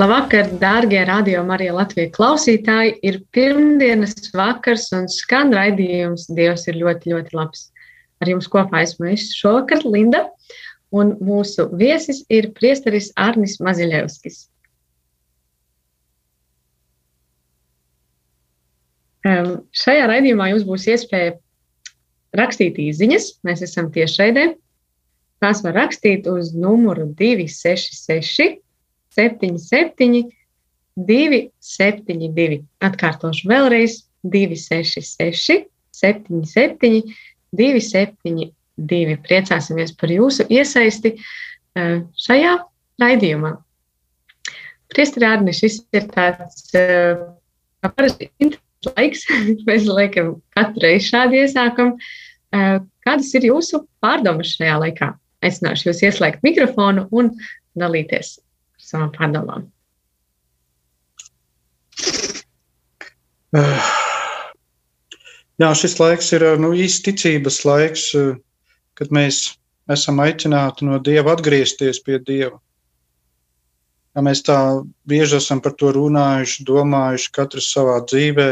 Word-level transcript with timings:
Labvakar, 0.00 0.46
dārgie 0.56 1.00
radio 1.04 1.42
Marija 1.44 1.74
Latvijas 1.76 2.14
klausītāji! 2.14 2.94
Ir 3.04 3.18
pirmdienas 3.36 4.14
vakars 4.32 4.86
un 4.96 5.10
skan 5.12 5.50
raidījums 5.52 6.22
Dievs 6.38 6.62
ir 6.70 6.78
ļoti, 6.80 7.10
ļoti 7.12 7.36
labs. 7.36 7.66
Ar 8.24 8.30
jums 8.30 8.48
kopā 8.48 8.80
esmu 8.86 9.10
es 9.10 9.26
šovakar 9.36 9.84
Linda, 9.84 10.22
un 10.96 11.10
mūsu 11.20 11.66
viesis 11.76 12.22
ir 12.32 12.48
priesteris 12.56 13.10
Arnis 13.20 13.58
Maziļevskis. 13.60 14.38
Um, 19.28 19.52
šajā 19.82 20.08
raidījumā 20.14 20.48
jums 20.54 20.64
būs 20.70 20.88
iespēja 20.94 21.36
rakstīt 22.40 22.80
īsiņas. 22.86 23.28
Mēs 23.44 23.66
esam 23.68 23.92
tiešraidē. 23.92 24.48
Tās 25.44 25.60
var 25.66 25.76
rakstīt 25.82 26.24
uz 26.30 26.54
numuru 26.56 27.10
266 27.20 28.62
77, 29.14 30.30
272. 30.96 32.60
Atkārtošu 32.84 33.48
vēlreiz 33.50 34.00
266, 34.26 35.66
77, 35.96 37.02
272. 37.56 39.18
Priecāsimies 39.26 39.94
par 39.98 40.12
jūsu 40.14 40.46
iesaisti 40.52 41.14
eh, 41.16 42.00
šajā 42.26 42.56
raidījumā. 43.02 43.54
Priestrādni 44.90 45.54
šis 45.54 45.80
ir 45.94 46.08
tāds 46.10 46.70
eh, 46.78 47.20
parasti 47.82 48.30
laiks, 48.90 49.26
mēs 49.68 49.88
laikam 49.88 50.36
katru 50.56 50.86
reizi 50.86 51.10
šādi 51.12 51.42
iesākam. 51.44 51.96
Eh, 52.54 52.76
kādas 53.06 53.32
ir 53.38 53.50
jūsu 53.50 53.84
pārdomas 54.02 54.54
šajā 54.56 54.78
laikā? 54.84 55.14
Aicināšu 55.40 55.88
jūs 55.88 56.04
ieslēgt 56.04 56.44
mikrofonu 56.44 57.06
un 57.16 57.32
dalīties 57.78 58.36
pārdomām? 58.94 59.68
Jā, 65.60 65.70
šis 65.76 65.98
laiks 66.00 66.30
ir 66.36 66.44
nu, 66.62 66.72
īsti 66.72 67.10
ticības 67.10 67.60
laiks, 67.68 68.06
kad 68.96 69.12
mēs 69.14 69.42
esam 69.90 70.22
aicināti 70.22 70.86
no 70.88 70.98
Dieva 71.02 71.34
atgriezties 71.36 72.00
pie 72.06 72.18
Dieva. 72.22 72.56
Ja 74.16 74.24
mēs 74.26 74.42
tā 74.46 74.56
bieži 75.06 75.38
esam 75.38 75.60
par 75.62 75.76
to 75.78 75.92
runājuši, 75.94 76.66
domājuši, 76.66 77.30
katrs 77.36 77.70
savā 77.74 78.00
dzīvē, 78.06 78.48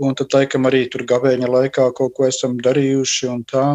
un 0.00 0.16
tad 0.16 0.32
laikam 0.36 0.68
arī 0.70 0.86
tur 0.92 1.04
gavēņa 1.08 1.50
laikā 1.52 1.90
kaut 1.96 2.16
ko 2.16 2.28
esam 2.28 2.56
darījuši 2.64 3.28
un 3.28 3.44
tā. 3.44 3.66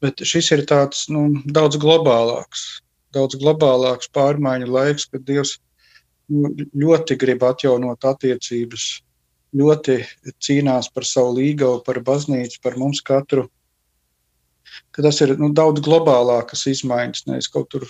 Bet 0.00 0.20
šis 0.20 0.52
ir 0.56 0.64
tāds 0.68 1.06
nu, 1.12 1.28
daudz 1.52 1.80
globālāks 1.80 2.68
daudz 3.14 3.38
globālāks 3.40 4.10
pārmaiņu 4.14 4.70
laiks, 4.72 5.08
kad 5.12 5.24
Dievs 5.28 5.56
nu, 6.32 6.52
ļoti 6.74 7.16
grib 7.20 7.44
atjaunot 7.46 8.06
attiecības, 8.06 8.86
ļoti 9.56 9.98
cīnās 10.42 10.90
par 10.92 11.06
savu 11.08 11.36
līgavu, 11.38 11.82
par 11.86 12.00
baznīcu, 12.04 12.60
par 12.62 12.78
mums 12.80 13.02
katru. 13.04 13.46
Ka 14.92 15.04
tas 15.06 15.20
ir 15.22 15.36
nu, 15.40 15.52
daudz 15.54 15.80
globālākas 15.86 16.66
izmaiņas, 16.72 17.26
nevis 17.30 17.48
kaut 17.52 17.70
kur 17.72 17.86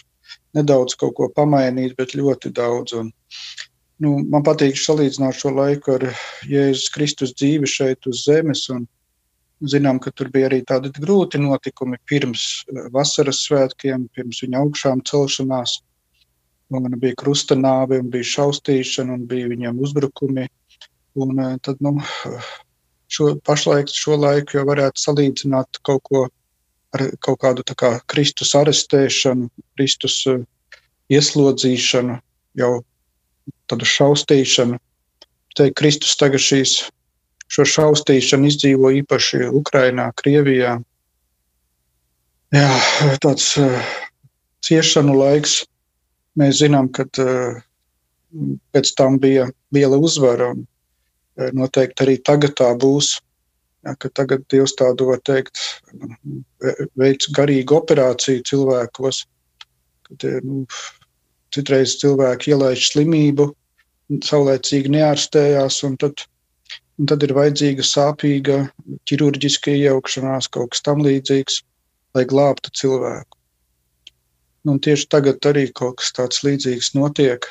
nedaudz 0.57 0.97
kaut 0.99 1.17
ko 1.17 1.31
pamainīt, 1.33 1.97
bet 1.99 2.15
ļoti 2.19 2.53
daudz. 2.55 2.95
Un, 3.01 3.11
nu, 4.05 4.19
man 4.31 4.45
patīk 4.47 4.79
salīdzināt 4.79 5.41
šo 5.41 5.55
laiku 5.57 5.97
ar 5.97 6.11
Jēzus 6.51 6.93
Kristus 6.95 7.35
dzīvi 7.39 7.71
šeit 7.71 8.07
uz 8.11 8.27
zemes. 8.29 8.67
Un, 8.75 8.85
Zinām, 9.65 9.99
ka 10.03 10.13
tur 10.13 10.29
bija 10.33 10.51
arī 10.51 10.61
tādi 10.69 10.91
grūti 10.93 11.41
notikumi 11.41 11.97
pirms 12.09 12.45
eh, 12.69 12.89
vasaras 12.93 13.41
svētkiem, 13.47 14.09
pirms 14.17 14.43
viņa 14.45 14.61
augšām 14.61 15.03
celšanās. 15.09 15.81
Un 16.77 16.91
bija 16.99 17.15
krustanāve, 17.17 18.01
un 18.03 18.11
bija 18.11 18.27
šaustīšana, 18.27 19.15
un 19.15 19.27
bija 19.31 19.49
viņam 19.53 19.79
uzbrukumi. 19.81 20.49
Un 21.23 21.41
eh, 21.41 21.55
tad, 21.65 21.81
nu, 21.81 21.97
šo, 23.15 23.33
pašlaik 23.47 23.93
šo 23.93 24.19
laiku 24.21 24.59
jau 24.59 24.67
varētu 24.69 25.07
salīdzināt 25.07 25.81
kaut 25.87 26.05
ko 26.11 26.27
ar 26.97 27.09
kaut 27.21 27.41
kādu 27.45 27.65
kā 27.77 27.97
Kristus 28.09 28.55
arestēšanu, 28.57 29.49
Kristus 29.77 30.21
uh, 30.31 30.45
ieslodzīšanu, 31.13 32.19
jau 32.59 32.73
tādu 33.71 33.89
šaustīšanu. 33.89 34.79
Te 35.57 35.71
Kristus 35.77 36.17
tagad 36.21 36.43
šīs 36.43 36.87
šo 37.53 37.67
šausmīšanu 37.71 38.51
izdzīvo 38.51 38.93
īpaši 39.03 39.47
Ukrajinā, 39.55 40.11
Krievijā. 40.19 40.77
Jā, 42.55 42.71
tāds 43.23 43.53
uh, 43.61 43.77
ciešanu 44.67 45.17
laiks. 45.19 45.61
Mēs 46.39 46.61
zinām, 46.61 46.91
ka 46.95 47.07
uh, 47.23 47.61
pēc 48.75 48.93
tam 48.99 49.21
bija 49.23 49.49
liela 49.75 49.99
uzvara, 49.99 50.53
un 50.55 50.65
uh, 50.65 51.51
noteikti 51.57 52.07
arī 52.07 52.19
tagad 52.27 52.57
tā 52.59 52.73
būs. 52.79 53.17
Jā, 53.87 53.95
ka 54.03 54.11
tagad 54.19 54.43
Dievs 54.51 54.75
tādu 54.75 55.13
var 55.13 55.21
teikt, 55.23 55.61
veids 56.99 57.29
garīgu 57.31 57.77
operāciju 57.77 58.43
cilvēkos, 58.49 59.21
kad 60.09 60.25
nu, 60.43 60.65
citreiz 61.55 61.95
cilvēki 62.01 62.51
ielaiž 62.51 62.89
slimību, 62.91 63.47
saulēcīgi 64.27 64.91
neārstējās, 64.97 65.79
un 65.87 65.95
tad 66.03 66.27
Un 66.97 67.09
tad 67.11 67.25
ir 67.27 67.35
vajadzīga 67.37 67.85
sāpīga 67.85 68.59
ķirurģiska 69.09 69.75
iejaukšanās, 69.75 70.49
kaut 70.49 70.73
kas 70.73 70.85
tam 70.87 71.03
līdzīgs, 71.05 71.61
lai 72.17 72.25
glābtu 72.29 72.73
cilvēku. 72.73 73.37
Nu, 74.65 74.75
un 74.75 74.81
tieši 74.83 75.09
tagad 75.13 75.45
arī 75.47 75.67
kaut 75.77 76.01
kas 76.01 76.15
tāds 76.17 76.41
līdzīgs 76.47 76.95
notiek, 76.97 77.45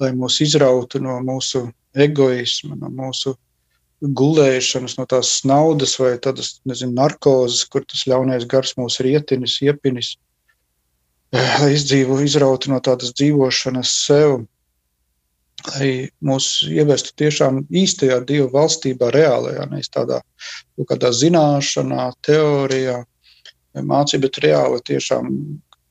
lai 0.00 0.12
mūs 0.14 0.38
izrautu 0.44 1.02
no 1.02 1.18
mūsu 1.26 1.66
egoisma, 1.94 2.78
no 2.78 2.92
mūsu 2.94 3.34
gulēšanas, 4.04 4.96
no 4.98 5.06
tās 5.10 5.34
naudas 5.48 5.96
vai 5.98 6.14
tādas, 6.22 6.58
nezinu, 6.68 6.94
narkozes, 6.98 7.64
kur 7.70 7.84
tas 7.88 8.06
ļaunais 8.10 8.46
gars 8.50 8.74
mūs 8.78 9.00
rietinis, 9.04 9.58
iepinis, 9.64 10.14
lai 11.34 11.72
izdzīvo, 11.74 12.20
izrautu 12.22 12.70
no 12.72 12.80
tādas 12.84 13.14
dzīvošanas 13.18 13.94
sev 14.06 14.42
lai 15.72 15.90
mūs 16.24 16.48
ievestu 16.68 17.14
tiešām 17.20 17.64
īstajā 17.72 18.20
Dieva 18.28 18.50
valstībā, 18.52 19.10
reālajā, 19.14 19.66
nevis 19.70 19.90
tādā 19.92 20.20
kādā 20.90 21.10
zināšanā, 21.14 22.10
teorijā, 22.26 23.00
mācība, 23.74 24.28
bet 24.28 24.42
reāli 24.44 24.82
tiešām 24.90 25.30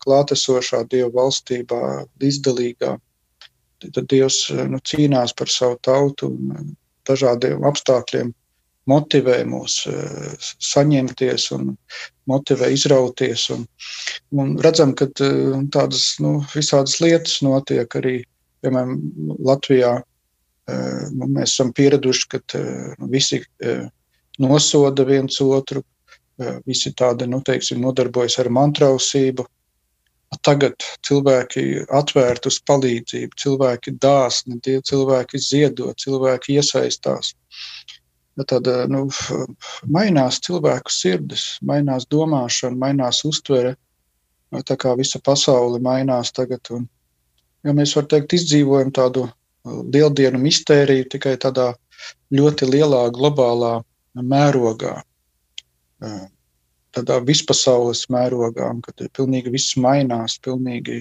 klātesošā 0.04 0.84
Dieva 0.92 1.12
valstībā, 1.16 1.82
izdalīgā. 2.22 2.96
Tad 3.84 4.06
Dievs 4.12 4.46
nu, 4.70 4.80
cīnās 4.80 5.34
par 5.36 5.52
savu 5.52 5.80
tautu 5.84 6.32
un 6.32 6.74
dažādiem 7.08 7.66
apstākļiem 7.68 8.32
motivē 8.88 9.42
mūs 9.48 9.82
saņemties 10.64 11.50
un 11.56 11.74
motivē 12.28 12.70
izrauties. 12.76 13.50
Un, 13.56 13.66
un 14.40 14.54
redzam, 14.64 14.94
ka 14.96 15.10
tādas 15.12 16.14
nu, 16.24 16.38
visādas 16.56 17.00
lietas 17.04 17.42
notiek 17.44 18.00
arī 18.00 18.22
piemēram, 18.64 19.00
Latvijā 19.44 19.94
eh, 20.00 21.10
nu, 21.14 21.28
mēs 21.28 21.56
esam 21.56 21.74
pieraduši, 21.76 22.30
ka 22.32 22.42
eh, 22.60 22.94
nu, 23.00 23.10
visi 23.12 23.42
eh, 23.42 23.88
nosoda 24.44 25.06
viens 25.08 25.42
otru, 25.44 25.84
visi 26.66 26.90
tādi 26.98 27.28
nu, 27.30 27.44
teiksim, 27.46 27.78
nodarbojas 27.84 28.40
ar 28.42 28.48
mantrausību. 28.50 29.44
Tagad 30.42 30.82
cilvēki 31.06 31.84
atvērti 31.94 32.50
uz 32.50 32.56
palīdzību, 32.66 33.38
cilvēki 33.38 33.94
dāsni, 34.02 34.58
cilvēki 34.90 35.38
ziedo, 35.38 35.92
cilvēki 35.94 36.56
iesaistās. 36.58 37.36
Tad 38.50 38.72
nu, 38.90 39.04
mainās 39.86 40.42
cilvēku 40.42 40.90
sirdis, 40.90 41.46
mainās 41.62 42.10
domāšana, 42.10 42.82
mainās 42.82 43.22
uztvere. 43.30 43.76
Tā 44.66 44.80
kā 44.82 44.98
visa 44.98 45.22
pasaule 45.22 45.78
mainās 45.86 46.34
tagad. 46.34 46.66
Un, 46.74 46.90
jo 47.64 47.74
mēs 47.78 47.96
varam 47.98 48.12
teikt, 48.14 48.38
izdzīvojam 48.40 48.92
tādu 48.96 49.26
uh, 49.28 49.80
lieldienu 49.94 50.42
mistēriju 50.42 51.10
tikai 51.16 51.38
tādā 51.42 51.72
ļoti 52.34 52.70
lielā 52.70 53.08
globālā 53.16 53.76
mērogā. 54.20 55.00
uh, 56.04 56.24
tādā 56.94 57.20
vispasaules 57.26 58.06
mērogā, 58.14 58.70
kad 58.86 59.04
pilnīgi 59.18 59.54
viss 59.54 59.78
mainās, 59.80 60.38
pilnīgi 60.46 60.98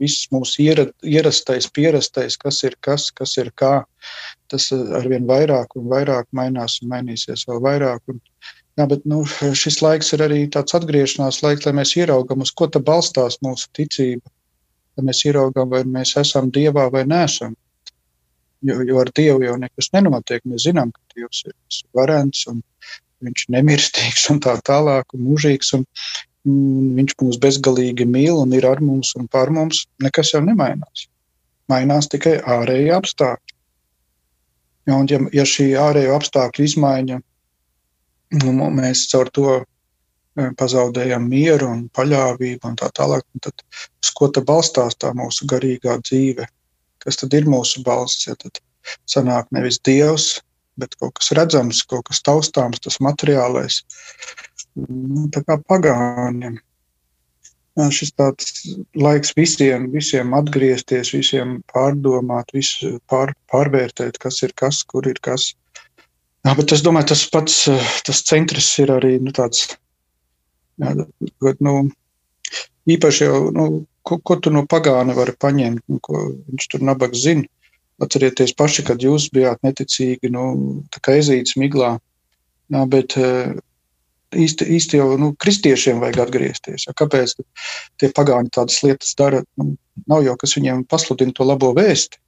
viss 0.00 0.28
mūsu 0.34 0.64
iera, 0.66 0.86
ierastais, 1.06 1.68
pierastais, 1.76 2.36
kas 2.40 2.62
ir 2.66 2.76
kas, 2.84 3.08
kas 3.16 3.36
ir 3.40 3.52
kā, 3.56 3.72
tas 4.52 4.70
arvien 4.72 5.28
vairāk 5.28 5.76
un 5.80 5.88
vairāk 5.92 6.28
mainās 6.36 6.80
un 6.82 6.92
mainīsies 6.92 7.46
vēl 7.48 7.62
vairāk. 7.64 8.02
Un, 8.12 8.20
jā, 8.78 8.88
bet 8.90 9.06
nu, 9.08 9.22
šis 9.62 9.80
laiks 9.84 10.12
ir 10.16 10.26
arī 10.26 10.42
tāds 10.52 10.76
atgriešanās 10.76 11.40
laiks, 11.46 11.66
lai 11.68 11.76
mēs 11.80 11.96
ieraugam, 11.96 12.44
uz 12.44 12.52
ko 12.52 12.68
balstās 12.76 13.40
mūsu 13.44 13.70
ticība, 13.76 14.24
lai 15.00 15.08
mēs 15.08 15.24
ieraugam, 15.26 15.68
vai 15.72 15.82
mēs 15.88 16.14
esam 16.20 16.50
Dievā 16.52 16.86
vai 16.92 17.06
nesam. 17.08 17.56
Jo, 18.62 18.80
jo 18.84 18.98
ar 19.00 19.08
Dievu 19.16 19.44
jau 19.46 19.56
nekas 19.60 19.88
nenotiek. 19.96 20.44
Mēs 20.44 20.66
zinām, 20.68 20.92
ka 20.92 21.00
Dievs 21.16 21.44
ir 21.48 21.54
varens 21.96 22.44
un 22.50 22.60
viņš 23.24 23.46
ir 23.46 23.54
nemirstīgs 23.56 24.26
un 24.32 24.40
tā 24.44 24.58
tālāk, 24.64 25.16
un 25.16 25.24
mūžīgs. 25.30 25.72
Un, 25.78 25.86
un 26.48 26.90
viņš 26.98 27.16
mūs 27.22 27.40
bezgalīgi 27.40 28.08
mīl 28.08 28.42
un 28.42 28.52
ir 28.56 28.68
ar 28.68 28.82
mums 28.84 29.14
un 29.16 29.30
par 29.32 29.52
mums. 29.54 29.86
Nekas 30.04 30.34
jau 30.34 30.42
nemainās. 30.44 31.08
Mainās 31.72 32.10
tikai 32.12 32.38
ārēji 32.44 32.92
apstākļi. 32.96 33.56
Un, 34.90 35.06
ja, 35.08 35.20
ja 35.32 35.44
šī 35.46 35.70
ārēja 35.78 36.16
apstākļu 36.18 36.66
izmaiņa, 36.66 37.20
nu, 38.42 38.70
mēs 38.74 39.06
caur 39.12 39.28
to 39.32 39.60
pazaudējam 40.36 41.26
mieru 41.28 41.68
un 41.74 41.84
paļāvību 41.96 42.70
un 42.70 42.76
tā 42.78 42.90
tālāk, 42.96 43.24
tad 43.42 43.64
uz 44.02 44.12
ko 44.16 44.30
tad 44.30 44.46
balstās 44.48 44.98
tā 45.00 45.12
mūsu 45.16 45.48
garīgā 45.50 45.98
dzīve? 46.04 46.46
Kas 47.00 47.18
tad 47.20 47.34
ir 47.34 47.48
mūsu 47.50 47.82
balsts? 47.86 48.28
Ja 48.28 48.36
tad 48.38 48.60
sanāk 49.10 49.50
nevis 49.54 49.80
Dievs, 49.86 50.40
bet 50.80 50.96
kaut 51.00 51.18
kas 51.18 51.32
redzams, 51.36 51.82
kaut 51.88 52.08
kas 52.08 52.22
taustāms, 52.24 52.80
tas 52.84 53.00
materiālais. 53.04 53.82
Nu, 54.76 55.28
tā 55.34 55.44
kā 55.46 55.58
pagāniem. 55.60 56.60
Šis 57.94 58.10
tāds 58.18 58.74
laiks 58.98 59.32
visiem, 59.38 59.86
visiem 59.94 60.34
atgriezties, 60.36 61.14
visiem 61.14 61.60
pārdomāt, 61.72 62.50
visu 62.52 62.98
pār, 63.08 63.32
pārvērtēt, 63.48 64.18
kas 64.20 64.42
ir 64.44 64.52
kas, 64.58 64.82
kur 64.84 65.06
ir 65.08 65.20
kas. 65.24 65.54
Jā, 66.44 66.52
bet 66.58 66.74
es 66.74 66.82
domāju, 66.84 67.12
tas 67.12 67.22
pats 67.30 67.62
tas 68.04 68.20
centrs 68.26 68.68
ir 68.82 68.92
arī 68.92 69.14
nu, 69.22 69.32
tāds, 69.36 69.68
jā, 70.80 71.06
bet, 71.44 71.62
nu, 71.64 71.74
īpaši 72.90 73.26
jau, 73.26 73.40
nu, 73.54 73.70
ko, 74.06 74.18
ko 74.18 74.36
tu 74.42 74.52
no 74.54 74.64
pagāna 74.68 75.16
vari 75.16 75.34
paņemt, 75.38 75.82
nu, 75.88 75.98
ko 76.02 76.26
viņš 76.50 76.68
tur 76.72 76.86
nabaga 76.86 77.18
zina. 77.18 77.46
Atcerieties 78.00 78.54
paši, 78.56 78.86
kad 78.88 79.02
jūs 79.04 79.28
bijāt 79.34 79.60
neticīgi, 79.66 80.30
nu, 80.32 80.44
tā 80.94 81.02
kā 81.04 81.18
ezīts 81.20 81.58
miglā. 81.60 81.98
Jā, 82.72 82.84
bet 82.88 83.16
eh, 83.20 83.52
īsti, 84.32 84.66
īsti 84.78 85.00
jau 85.00 85.10
nu, 85.20 85.34
kristiešiem 85.42 86.00
vajag 86.00 86.22
atgriezties. 86.24 86.86
Ja, 86.88 86.94
kāpēc 86.96 87.36
tie 88.00 88.08
pagāņi 88.16 88.54
tādas 88.56 88.80
lietas 88.86 89.12
dara? 89.18 89.42
Nu, 89.60 89.74
nav 90.08 90.24
jau 90.24 90.36
kas 90.40 90.56
viņiem 90.56 90.86
pasludina 90.88 91.36
to 91.36 91.44
labo 91.44 91.74
vēsti. 91.76 92.20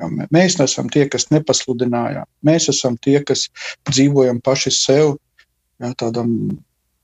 Ja, 0.00 0.08
mēs 0.32 0.56
neesam 0.58 0.88
tie, 0.90 1.04
kas 1.12 1.28
nepasludinājām. 1.30 2.26
Mēs 2.48 2.70
esam 2.72 2.96
tie, 2.98 3.20
kas 3.28 3.46
dzīvojam 3.90 4.40
paši 4.42 4.72
sev, 4.74 5.14
ja, 5.78 5.92
tādam 6.00 6.32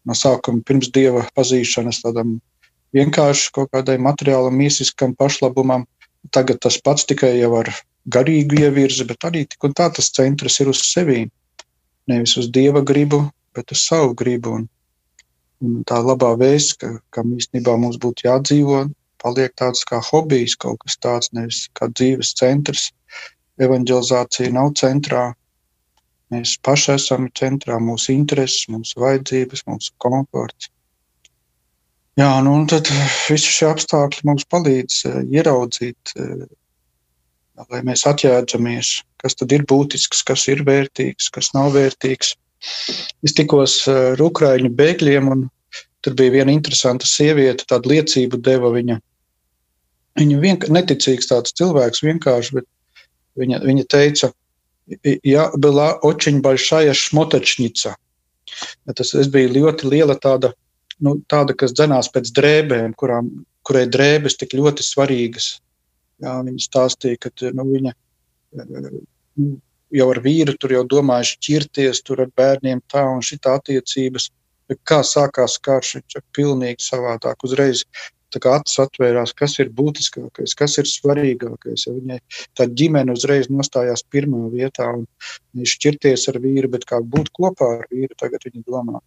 no 0.08 0.16
sākuma 0.16 0.64
pirms 0.64 0.88
dieva 0.94 1.26
pazīšanas, 1.36 2.00
tādam 2.04 2.38
vienkārši 2.96 3.52
kaut 3.52 3.70
kādai 3.76 3.98
materiālam, 4.00 4.56
mīsiskam 4.56 5.14
pašlabumam 5.18 5.84
Tagad 6.30 6.60
tas 6.60 6.76
pats 6.84 7.06
tikai 7.08 7.36
jau 7.38 7.52
ar 7.60 7.70
garīgu 8.10 8.58
ievirzi, 8.64 9.06
bet 9.08 9.24
arī 9.28 9.44
tik 9.48 9.64
un 9.64 9.74
tā 9.76 9.88
tas 9.94 10.10
centrs 10.12 10.58
ir 10.60 10.70
uz 10.72 10.82
sevi. 10.84 11.28
Nevis 12.10 12.36
uz 12.40 12.48
dieva 12.52 12.82
gribu, 12.90 13.22
bet 13.56 13.72
uz 13.72 13.84
savu 13.86 14.14
gribu. 14.18 14.58
Un, 14.58 14.66
un 15.64 15.82
tā 15.88 16.00
labā 16.04 16.34
vēsts, 16.40 16.76
ka, 16.80 16.90
ka 17.14 17.24
īstenībā 17.24 17.76
mums 17.80 18.00
būtu 18.02 18.26
jādzīvo, 18.28 18.84
paliek 19.22 19.54
tāds 19.60 19.84
kā 19.88 20.00
hobijs, 20.10 20.56
kaut 20.56 20.82
kas 20.84 20.98
tāds, 21.04 21.32
nevis 21.36 21.66
kā 21.78 21.90
dzīves 21.92 22.34
centrs. 22.40 22.88
Evangelizācija 23.62 24.52
nav 24.54 24.74
centrā. 24.78 25.32
Mēs 26.34 26.58
paši 26.64 26.92
esam 26.94 27.28
centrā, 27.38 27.78
mūsu 27.80 28.12
intereses, 28.12 28.66
mūsu 28.68 29.00
vajadzības, 29.00 29.64
mūsu 29.68 29.94
komforts. 30.02 30.68
Jā, 32.18 32.32
nu, 32.42 32.52
un 32.58 32.66
tad 32.68 32.88
visi 33.30 33.52
šie 33.54 33.68
apstākļi 33.70 34.26
mums 34.26 34.44
palīdz 34.50 34.96
uh, 35.06 35.20
ieraudzīt, 35.32 36.12
uh, 36.18 36.48
lai 37.70 37.82
mēs 37.86 38.02
atjēdzamies, 38.10 38.90
kas 39.22 39.38
tad 39.38 39.54
ir 39.54 39.64
būtisks, 39.70 40.24
kas 40.26 40.48
ir 40.50 40.64
vērtīgs, 40.66 41.30
kas 41.34 41.52
nav 41.54 41.72
vērtīgs. 41.76 42.34
Es 43.22 43.36
tikos 43.38 43.80
ar 43.92 44.20
Ukraiņu 44.22 44.72
bēgļiem, 44.80 45.30
un 45.30 45.46
tur 46.02 46.16
bija 46.18 46.40
viena 46.40 46.54
interesanta 46.54 47.06
sieviete, 47.06 47.66
tāda 47.70 47.94
liecība 47.94 48.40
deva 48.42 48.72
viņa. 48.74 48.98
Viņa 50.18 50.42
vienkārši 50.42 50.74
neticīgs 50.74 51.30
tāds 51.30 51.54
cilvēks 51.58 52.02
vienkārši, 52.02 52.58
bet 52.58 52.66
viņa, 53.38 53.62
viņa 53.62 53.86
teica, 53.94 54.32
ja 55.23 55.51
была 55.55 55.93
очень 56.01 56.41
большая 56.41 56.93
šmotačnica. 56.93 57.95
Tas 58.95 59.13
es 59.15 59.27
biju 59.31 59.53
ļoti 59.55 59.89
liela 59.89 60.15
tāda 60.19 60.53
nu, 61.03 61.17
tāda, 61.29 61.55
kas 61.57 61.73
dzenās 61.75 62.09
pēc 62.13 62.31
drēbēm, 62.35 62.93
kurām, 62.99 63.29
kurai 63.65 63.85
drēbes 63.89 64.37
tik 64.39 64.55
ļoti 64.57 64.85
svarīgas. 64.85 65.57
Jā, 66.23 66.37
viņa 66.45 66.63
stāstīja, 66.63 67.19
ka 67.23 67.31
nu, 67.55 67.65
viņa 67.71 67.93
nu, 68.53 69.49
jau 69.93 70.07
ar 70.13 70.21
vīru 70.23 70.55
tur 70.59 70.75
jau 70.75 70.83
domāja 70.87 71.31
šķirties, 71.33 72.03
tur 72.05 72.23
ar 72.25 72.31
bērniem 72.37 72.83
tā 72.91 73.03
un 73.09 73.23
šitā 73.25 73.57
attiecības. 73.59 74.29
Kā 74.87 75.01
sākās 75.05 75.57
karš, 75.61 75.97
viņš 75.99 76.17
ir 76.17 76.23
pilnīgi 76.33 76.85
savādāk. 76.85 77.43
Uzreiz 77.45 77.83
acis 78.36 78.78
atvērās, 78.84 79.32
kas 79.36 79.58
ir 79.58 79.70
būtiskākais, 79.78 80.54
kas 80.58 80.78
ir 80.78 80.90
svarīgākais. 80.90 81.86
Ja 81.86 81.94
viņai 81.96 82.18
tā 82.58 82.68
ģimene 82.68 83.16
uzreiz 83.16 83.48
nostājās 83.52 84.04
pirmā 84.12 84.48
vietā 84.52 84.90
un 84.98 85.06
šķirties 85.64 86.28
ar 86.28 86.40
vīru, 86.44 86.68
bet 86.68 86.84
kā 86.88 87.00
būt 87.00 87.32
kopā 87.32 87.78
ar 87.80 87.88
vīru, 87.90 88.14
tagad 88.20 88.44
viņa 88.44 88.64
domā. 88.68 89.00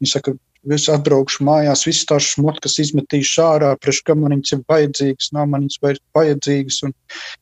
Viņa 0.00 0.14
saka, 0.14 0.36
Es 0.70 0.84
atbraukšu 0.86 1.42
mājās, 1.42 1.80
visas 1.88 2.06
tās 2.06 2.26
šmotkas 2.36 2.76
izmetīšu 2.78 3.40
ārā, 3.42 3.72
priekš 3.82 3.98
kam 4.06 4.20
man 4.22 4.36
viņas 4.36 4.52
ir 4.54 4.60
vajadzīgas, 4.70 5.30
nav 5.34 5.48
man 5.50 5.64
viņas 5.64 5.80
vairs 5.82 6.02
vajadzīgas. 6.14 6.76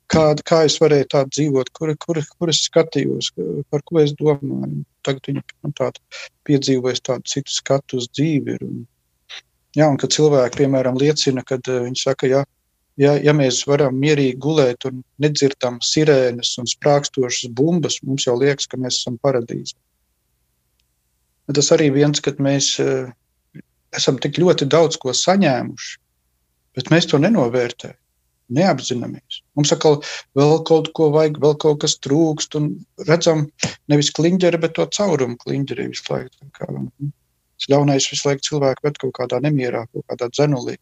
Kā, 0.08 0.22
kā 0.48 0.62
es 0.64 0.78
varēju 0.80 1.08
tā 1.12 1.26
dzīvot, 1.28 1.68
kur, 1.76 1.92
kur, 2.00 2.22
kur 2.38 2.52
es 2.52 2.62
skatījos, 2.70 3.34
par 3.68 3.84
ko 3.84 4.00
es 4.00 4.14
domāju. 4.16 4.86
Tagad 5.04 5.28
viņi 5.28 5.42
nu, 5.44 5.72
tādu 5.76 6.00
piedzīvojas 6.48 7.04
tādu 7.10 7.28
citu 7.34 7.52
skatu 7.52 8.00
uz 8.00 8.08
dzīvi. 8.08 8.56
Ir, 8.56 8.64
un, 8.64 8.80
jā, 9.76 9.86
un 9.86 9.98
kad 10.00 10.14
cilvēki, 10.14 10.64
piemēram, 10.64 10.98
liecina, 11.00 11.44
kad 11.46 11.66
uh, 11.70 11.84
viņi 11.86 12.02
saka, 12.02 12.30
jā, 12.30 12.42
ja, 13.00 13.14
ja 13.20 13.34
mēs 13.36 13.62
varam 13.68 13.98
mierīgi 14.00 14.38
gulēt 14.42 14.86
un 14.88 15.02
nedzirdam 15.22 15.78
sirēnas 15.84 16.56
un 16.60 16.68
sprākstošas 16.70 17.52
bumbas, 17.56 18.00
mums 18.06 18.26
jau 18.28 18.36
liekas, 18.40 18.68
ka 18.70 18.80
mēs 18.80 19.02
esam 19.02 19.18
paradīzē. 19.22 19.78
Tas 21.50 21.72
arī 21.74 21.88
viens, 21.90 22.20
kad 22.22 22.38
mēs 22.42 22.76
eh, 22.82 23.08
esam 23.96 24.20
tik 24.22 24.38
ļoti 24.38 24.68
daudz 24.70 25.00
ko 25.02 25.14
saņēmuši, 25.16 25.96
bet 26.78 26.92
mēs 26.94 27.08
to 27.10 27.18
nenovērtējam, 27.18 27.96
neapzināmies. 28.54 29.40
Mums 29.58 29.72
atkal 29.74 29.98
vēl 30.38 30.60
kaut 30.68 30.92
ko 30.94 31.08
vajag, 31.14 31.40
vēl 31.42 31.56
kaut 31.64 31.80
kas 31.82 31.96
trūkst, 32.06 32.54
un 32.60 32.70
redzam 33.08 33.48
nevis 33.90 34.12
kliņģeri, 34.14 34.62
bet 34.62 34.76
to 34.78 34.86
caurumu 34.94 35.40
kliņģeri 35.42 35.88
visu 35.90 36.06
laiku. 36.12 37.10
Tas 37.60 37.68
ļaunais 37.68 38.06
visu 38.08 38.28
laiku 38.28 38.46
cilvēku 38.46 38.86
ved 38.86 38.98
kaut 39.02 39.12
kādā 39.18 39.40
nemierā, 39.44 39.84
kaut 39.92 40.06
kādā 40.08 40.30
dzenulī. 40.32 40.78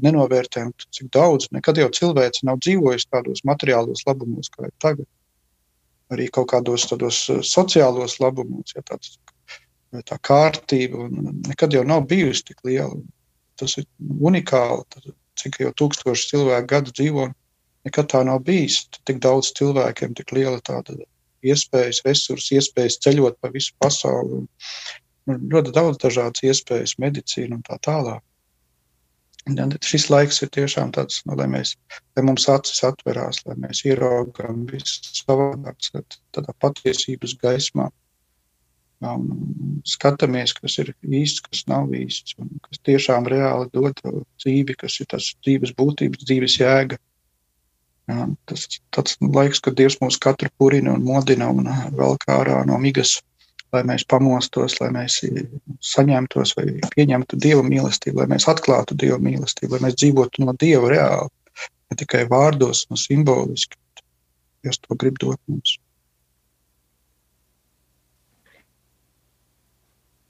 Nenovērtējam, 0.00 0.72
cik 0.92 1.10
daudz. 1.12 1.50
Nekad 1.52 1.76
jau 1.80 1.90
cilvēks 1.98 2.42
nav 2.48 2.60
dzīvojis 2.64 3.08
tādos 3.12 3.44
materiālos 3.48 4.04
labumos, 4.08 4.48
kā 4.52 4.68
ir 4.68 4.74
tagad. 4.80 5.08
Arī 6.12 6.30
kaut 6.32 6.48
kādos 6.52 6.88
tādos 6.88 7.20
eh, 7.32 7.42
sociālos 7.44 8.16
labumos, 8.22 8.72
ja 8.76 8.84
tāds 8.86 9.16
tā 10.06 10.18
kārtība 10.18 11.06
nekad 11.46 11.72
jau 11.72 11.84
nav 11.86 12.06
bijusi 12.10 12.48
tik 12.50 12.64
liela. 12.66 12.96
Tas 13.56 13.76
ir 13.80 13.86
unikāli. 14.00 14.84
Tas, 14.92 15.12
cik 15.36 15.60
jau 15.60 15.72
tūkstoši 15.76 16.30
cilvēku 16.32 16.68
gadu 16.70 16.92
dzīvo, 16.96 17.26
nekad 17.88 18.08
tā 18.12 18.22
nav 18.24 18.42
bijis. 18.44 18.86
Tik 19.04 19.20
daudz 19.24 19.52
cilvēkiem, 19.56 20.16
tik 20.16 20.32
liela 20.32 20.60
tāda 20.64 20.96
iespējas, 21.46 22.02
resursi, 22.06 22.56
iespējas 22.56 23.00
ceļot 23.04 23.36
pa 23.40 23.52
visu 23.52 23.76
pasauli. 23.82 24.40
Un, 24.40 24.46
ļoti 25.26 25.74
daudz 25.74 26.00
dažādas 26.02 26.44
iespējas, 26.46 26.96
medicīna 27.02 27.58
un 27.58 27.66
tā 27.66 27.78
tālāk. 27.82 28.22
Ja, 29.46 29.66
šis 29.86 30.08
laiks 30.10 30.40
ir 30.42 30.50
tiešām 30.54 30.90
tāds, 30.94 31.20
nu, 31.26 31.36
lai, 31.38 31.46
mēs, 31.46 31.76
lai 32.18 32.24
mums 32.26 32.48
acis 32.50 32.82
atverās, 32.86 33.44
lai 33.46 33.54
mēs 33.62 33.84
ieraugām 33.86 34.64
visu 34.66 35.12
savādāk, 35.14 35.78
tādā 36.34 36.54
patiesības 36.64 37.36
gaismā 37.38 37.86
un 39.06 39.82
skatāmies, 39.86 40.54
kas 40.56 40.78
ir 40.82 40.90
īsts, 41.04 41.44
kas 41.44 41.62
nav 41.70 41.92
īsts, 41.94 42.34
un 42.40 42.50
kas 42.64 42.80
tiešām 42.88 43.28
reāli 43.30 43.68
dod 43.74 44.00
dzīvi, 44.40 44.74
kas 44.80 44.98
ir 45.02 45.10
tas 45.12 45.28
dzīves 45.44 45.76
būtības, 45.78 46.24
dzīves 46.24 46.58
jēga. 46.58 46.98
Jā, 48.10 48.26
tas 48.50 48.66
tāds 48.94 49.16
laiks, 49.20 49.62
kad 49.62 49.78
Dievs 49.78 49.98
mūs 50.02 50.18
katru 50.22 50.50
purina 50.58 50.94
un 50.94 51.06
modina 51.06 51.50
un 51.50 51.66
vēl 51.98 52.18
kā 52.22 52.40
ārā 52.40 52.60
no 52.66 52.78
migas 52.82 53.18
lai 53.74 53.82
mēs 53.86 54.04
pamostos, 54.08 54.76
lai 54.80 54.90
mēs 54.94 55.18
saņemtos 55.84 56.54
vai 56.58 56.66
pieņemtu 56.94 57.38
Dieva 57.42 57.64
mīlestību, 57.66 58.22
lai 58.22 58.28
mēs 58.34 58.46
atklātu 58.50 58.96
Dieva 58.98 59.18
mīlestību, 59.22 59.76
lai 59.76 59.88
mēs 59.88 59.98
dzīvotu 60.00 60.44
no 60.44 60.54
Dieva 60.60 60.92
reāli, 60.92 61.32
ne 61.90 61.98
tikai 61.98 62.24
vārdos, 62.30 62.86
no 62.90 62.98
simboliski. 63.00 63.78
Dievs 64.64 64.80
to 64.82 64.98
grib 64.98 65.18
dot 65.22 65.40
mums. 65.50 65.76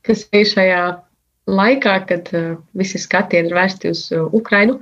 Kas 0.06 0.22
ir 0.36 0.46
šajā 0.46 0.82
laikā, 1.50 1.96
kad 2.06 2.28
uh, 2.36 2.54
visi 2.78 3.00
skatieni 3.02 3.50
ir 3.50 3.56
vērsti 3.56 3.90
uz 3.90 4.04
uh, 4.14 4.28
Ukrainu, 4.34 4.78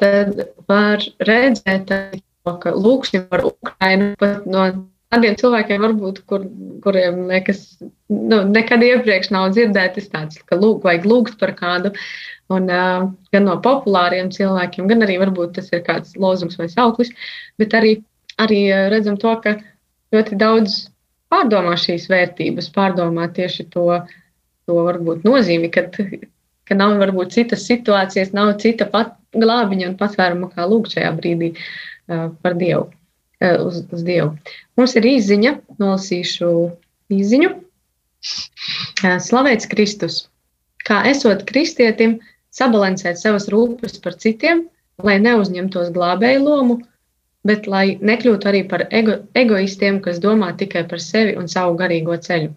tad 0.00 0.38
var 0.70 1.04
redzēt, 1.28 1.92
uh, 1.92 2.56
ka 2.62 2.72
lūksim 2.72 3.26
par 3.28 3.44
Ukrainu 3.48 4.14
pat 4.20 4.46
no 4.48 4.64
tādiem 5.12 5.36
cilvēkiem, 5.40 5.84
varbūt, 5.84 6.20
kur, 6.28 6.44
kuriem 6.84 7.22
nekas, 7.30 7.62
nu, 8.12 8.42
nekad 8.48 8.84
iepriekš 8.84 9.30
nav 9.34 9.50
dzirdētis 9.54 10.10
tāds, 10.12 10.40
ka 10.48 10.58
lūk, 10.58 10.82
vajag 10.84 11.08
lūgt 11.08 11.38
par 11.40 11.54
kādu. 11.58 11.94
Un, 12.52 12.68
uh, 12.72 13.08
gan 13.34 13.44
no 13.44 13.58
populāriem 13.64 14.30
cilvēkiem, 14.32 14.86
gan 14.88 15.04
arī 15.04 15.18
varbūt 15.20 15.58
tas 15.58 15.68
ir 15.74 15.82
kāds 15.84 16.14
lozungs 16.16 16.56
vai 16.56 16.70
sauklis, 16.72 17.10
bet 17.60 17.76
arī, 17.76 17.98
arī 18.40 18.62
redzam 18.88 19.18
to, 19.20 19.34
ka 19.44 19.58
ļoti 20.16 20.38
daudz 20.40 20.78
pārdomā 21.28 21.76
šīs 21.76 22.08
vērtības, 22.08 22.70
pārdomā 22.72 23.28
tieši 23.36 23.68
to, 23.74 24.00
to 24.64 24.78
varbūt 24.88 25.28
nozīmi, 25.28 25.68
kad, 25.74 25.96
ka 26.64 26.78
nav 26.78 26.96
varbūt 27.02 27.36
citas 27.36 27.68
situācijas, 27.68 28.32
nav 28.36 28.54
cita 28.64 28.88
pat 28.88 29.18
glābiņa 29.36 29.90
un 29.90 29.98
patvēruma, 30.00 30.48
kā 30.54 30.64
lūgt 30.68 30.96
šajā 30.96 31.12
brīdī 31.20 31.52
uh, 31.52 32.30
par 32.40 32.56
Dievu. 32.56 32.88
Eh, 33.40 33.58
uz, 33.62 33.84
uz 33.92 34.02
Dievu. 34.02 34.32
Mums 34.78 34.96
ir 34.98 35.04
īziņa, 35.06 35.52
nolasīšu 35.78 36.48
īziņu. 37.14 37.50
Eh, 39.06 39.18
slavēts 39.22 39.68
Kristus. 39.70 40.24
Kā 40.82 41.04
esot 41.06 41.44
kristietim, 41.46 42.16
sabalansēt 42.50 43.20
savas 43.20 43.46
rūpes 43.52 44.00
par 44.02 44.16
citiem, 44.18 44.64
lai 45.06 45.20
neuzņemtos 45.22 45.92
glābēju 45.94 46.40
lomu, 46.42 46.78
bet 47.46 47.68
lai 47.70 47.94
nekļūtu 48.02 48.50
arī 48.50 48.64
par 48.72 48.88
ego, 48.90 49.20
egoistiem, 49.38 50.00
kas 50.02 50.18
domā 50.18 50.50
tikai 50.58 50.82
par 50.90 50.98
sevi 50.98 51.36
un 51.38 51.46
savu 51.46 51.78
garīgo 51.78 52.18
ceļu. 52.18 52.50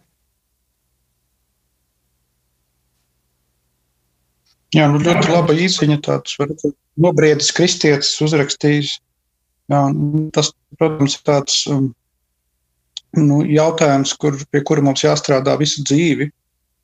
Jā, 4.74 4.88
nu 4.88 5.04
ļoti 5.04 5.30
laba 5.30 5.54
īsiņa 5.54 6.02
tāds, 6.08 6.40
varbūt 6.40 6.74
nobriedis 6.98 7.52
kristietis 7.54 8.16
uzrakstījis 8.24 8.98
Jā, 9.72 9.82
tas, 10.36 10.52
protams, 10.80 11.16
ir 11.16 11.26
tāds 11.28 11.62
um, 11.72 11.88
nu, 13.18 13.42
jautājums, 13.48 14.14
kur, 14.20 14.36
pie 14.52 14.64
kura 14.68 14.84
mums 14.84 15.04
jāstrādā 15.06 15.56
visu 15.62 15.84
dzīvi. 15.88 16.28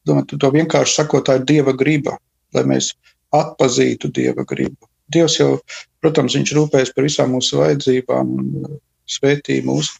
Domāju, 0.08 0.39
to 0.39 0.51
vienkārši 0.53 1.01
sakot, 1.01 1.25
tā 1.27 1.39
ir 1.39 1.48
Dieva 1.50 1.74
griba, 1.75 2.15
lai 2.56 2.63
mēs 2.70 2.94
atpazītu 3.36 4.12
Dieva 4.15 4.46
gribu. 4.48 4.88
Dievs 5.12 5.36
jau, 5.39 5.58
protams, 6.03 6.36
viņš 6.38 6.53
rūpējas 6.56 6.94
par 6.96 7.08
visām 7.08 7.34
mūsu 7.36 7.60
vajadzībām 7.60 8.32
un 8.38 8.48
uh, 8.62 8.77
svētī 9.08 9.60
mūs, 9.67 9.91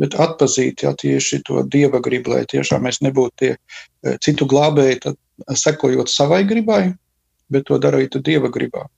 bet 0.00 0.16
atpazīt 0.20 0.86
ja, 0.86 0.94
tieši 0.96 1.42
to 1.48 1.66
Dieva 1.68 2.00
gribu, 2.04 2.32
lai 2.32 2.46
tiešām 2.48 2.88
mēs 2.88 3.02
nebūtu 3.04 3.44
tie 3.44 3.52
uh, 3.56 4.16
citu 4.24 4.48
glābēji, 4.48 5.02
tad, 5.04 5.20
sekojot 5.58 6.08
savai 6.08 6.42
gribai, 6.48 6.82
bet 7.52 7.68
to 7.68 7.80
darītu 7.80 8.24
Dieva 8.24 8.48
gribā 8.52 8.88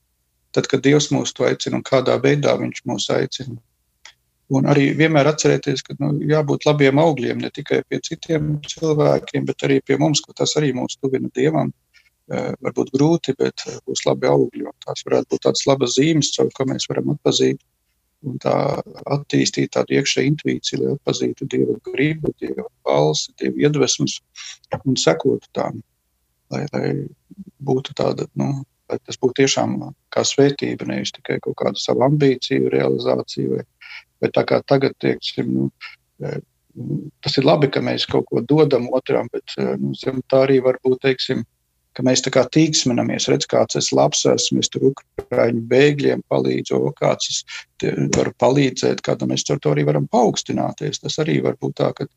tad, 0.54 0.68
kad 0.70 0.82
Dievs 0.84 1.10
mūs 1.14 1.34
to 1.36 1.46
aicina 1.48 1.80
un 1.80 1.86
kādā 1.86 2.16
veidā 2.22 2.56
Viņš 2.60 2.84
mūs 2.88 3.08
aicina. 3.14 3.56
Un 4.54 4.68
arī 4.68 4.90
vienmēr 4.98 5.30
atcerēties, 5.30 5.82
ka 5.86 5.96
nu, 6.02 6.12
jābūt 6.28 6.66
labiem 6.68 7.00
augļiem 7.00 7.40
ne 7.40 7.50
tikai 7.54 7.80
pie 7.88 8.00
citiem 8.04 8.58
cilvēkiem, 8.68 9.46
bet 9.48 9.64
arī 9.64 9.80
pie 9.80 9.96
mums, 10.00 10.20
ka 10.24 10.36
tas 10.36 10.52
arī 10.60 10.74
mūs 10.76 10.98
tuvina 11.00 11.30
Dievam. 11.34 11.72
Varbūt 12.28 12.92
grūti, 12.94 13.34
bet 13.40 13.64
būs 13.88 14.04
labi 14.08 14.28
augļi. 14.28 14.68
Tās 14.84 15.04
varētu 15.08 15.32
būt 15.32 15.46
tādas 15.46 15.64
labas 15.68 15.96
zīmes, 15.96 16.32
caur 16.36 16.52
ko 16.56 16.68
mēs 16.68 16.86
varam 16.88 17.12
atpazīt 17.12 17.60
un 18.24 18.38
tā 18.40 18.54
attīstīt 19.16 19.74
tādu 19.76 19.98
iekšēju 19.98 20.30
intuīciju, 20.32 20.80
lai 20.82 20.94
atpazītu 20.96 21.48
Dieva 21.50 21.76
gribu, 21.88 22.32
Dieva 22.40 22.66
balsi, 22.86 23.32
Dieva 23.40 23.66
iedvesmas 23.66 24.18
un 24.84 24.96
sekotu 25.00 25.50
tām, 25.56 25.82
lai, 26.52 26.64
lai 26.72 26.86
būtu 27.64 27.96
tāda 27.98 28.26
nu, 28.40 28.64
lai 28.90 28.98
tas 29.00 29.18
būtu 29.20 29.40
tiešām 29.42 29.76
kā 30.14 30.24
svētība, 30.26 30.88
nevis 30.90 31.14
tikai 31.16 31.38
kaut 31.44 31.56
kāda 31.62 31.80
savu 31.80 32.04
ambīciju 32.08 32.72
realizācija. 32.74 33.56
Vai, 33.56 33.64
vai 34.22 34.32
tā 34.34 34.44
kā 34.48 34.60
tagad, 34.68 34.96
teiksim, 35.02 35.50
nu, 35.56 35.70
e, 36.20 36.36
tas 37.24 37.40
ir 37.40 37.48
labi, 37.48 37.70
ka 37.72 37.82
mēs 37.84 38.06
kaut 38.10 38.28
ko 38.30 38.44
dodam 38.44 38.90
otram, 38.92 39.30
bet 39.32 39.56
e, 39.58 39.74
nu, 39.80 39.94
tā 40.28 40.44
arī 40.46 40.60
var 40.64 40.80
būt, 40.84 41.00
teiksim, 41.06 41.44
ka 41.94 42.02
mēs 42.02 42.24
tā 42.26 42.32
kā 42.34 42.42
tīksminamies, 42.50 43.28
redz, 43.30 43.46
kāds 43.50 43.78
es 43.78 43.92
labs 43.94 44.24
esmu, 44.26 44.60
es 44.64 44.70
tur 44.72 44.88
ukraiņu 44.90 45.62
bēgļiem 45.70 46.24
palīdzu, 46.30 46.80
o 46.88 46.90
kāds 46.98 47.30
es 47.30 47.42
varu 48.16 48.32
palīdzēt, 48.42 49.02
kādam 49.06 49.30
mēs 49.30 49.46
ar 49.54 49.60
to 49.62 49.74
arī 49.74 49.84
varam 49.86 50.08
paaugstināties. 50.10 51.00
Tas 51.04 51.20
arī 51.22 51.38
var 51.44 51.54
būt 51.60 51.76
tā, 51.80 51.92
ka 51.94 52.08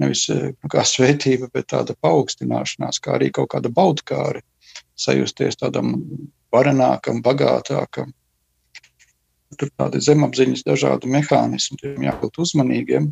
nevis 0.00 0.24
e, 0.32 0.54
nu, 0.54 0.72
kā 0.72 0.84
svētība, 0.88 1.50
bet 1.52 1.68
tāda 1.74 1.96
paaugstināšanās, 2.00 3.02
kā 3.04 3.18
arī 3.18 3.30
kaut 3.34 3.52
kāda 3.52 3.72
baudkāra 3.74 4.42
sajusties 4.98 5.60
tādam 5.60 5.96
varenākam, 6.54 7.22
bagātākam. 7.24 8.12
Tur 9.58 9.70
tādi 9.80 10.00
zemapziņas 10.04 10.66
dažādi 10.66 11.10
mehānismi, 11.10 11.78
tiem 11.80 12.04
jābūt 12.04 12.40
uzmanīgiem. 12.44 13.08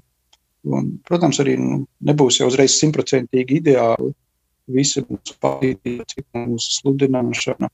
Un, 0.67 0.93
protams, 1.07 1.39
arī 1.43 1.57
nu, 1.61 1.85
nebūs 2.05 2.41
jau 2.41 2.51
uzreiz 2.51 2.75
simtprocentīgi 2.77 3.61
ideāli. 3.63 4.13
Visi 4.67 5.05
mūsu 5.07 5.37
palīdzība, 5.43 6.43
mūsu 6.43 6.81
sludināšana 6.81 7.71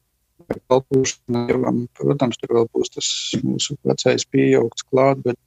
vai 0.49 0.59
kalpošana 0.69 1.47
Dievam, 1.49 1.87
protams, 1.97 2.37
tur 2.41 2.53
vēl 2.59 2.69
būs 2.75 2.93
tas 2.93 3.09
mūsu 3.41 3.79
vecais 3.89 4.27
pieaugts 4.29 4.85
klāt, 4.91 5.23
bet 5.25 5.39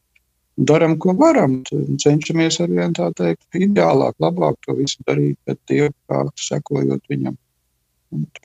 darām, 0.57 0.97
ko 0.97 1.13
varam. 1.19 1.59
Cenšamies 2.01 2.59
ar 2.63 2.71
vien 2.71 2.95
tā 2.97 3.11
teikt, 3.17 3.45
ideālāk, 3.53 4.17
labāk 4.23 4.57
to 4.65 4.77
visu 4.79 5.03
darīt, 5.07 5.37
bet 5.45 5.61
Dievu 5.69 5.93
prātu 6.07 6.47
sekojot 6.49 7.11
viņam. 7.11 7.37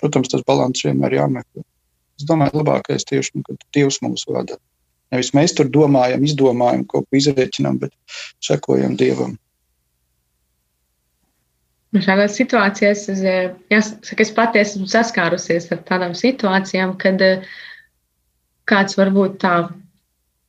Protams, 0.01 0.31
tas 0.33 0.43
līdzsvars 0.47 0.87
vienmēr 0.87 1.19
jāmeklē. 1.19 1.65
Es 2.21 2.27
domāju, 2.29 2.61
labākais 2.61 3.07
tieši 3.09 3.39
nu, 3.39 3.45
kad 3.47 3.63
Dievs 3.77 4.01
mūs 4.05 4.27
vada. 4.29 4.59
Nevis 5.11 5.33
mēs 5.35 5.55
tur 5.57 5.71
domājam, 5.73 6.25
izdomājam, 6.27 6.85
ko 6.87 7.03
izrēķinām, 7.17 7.81
bet 7.83 7.95
sekojam 8.45 8.97
Dievam. 9.01 9.39
Šādās 11.91 12.37
situācijās 12.39 13.09
es, 13.11 13.23
jāsaka, 13.73 14.23
es 14.23 14.31
pati 14.37 14.61
esmu 14.61 14.87
saskārusies 14.91 15.67
ar 15.75 15.81
tādām 15.89 16.13
situācijām, 16.15 16.95
kad 17.03 17.25
eh, 17.27 17.49
kāds 18.71 18.95
varbūt 19.01 19.41
tā 19.43 19.55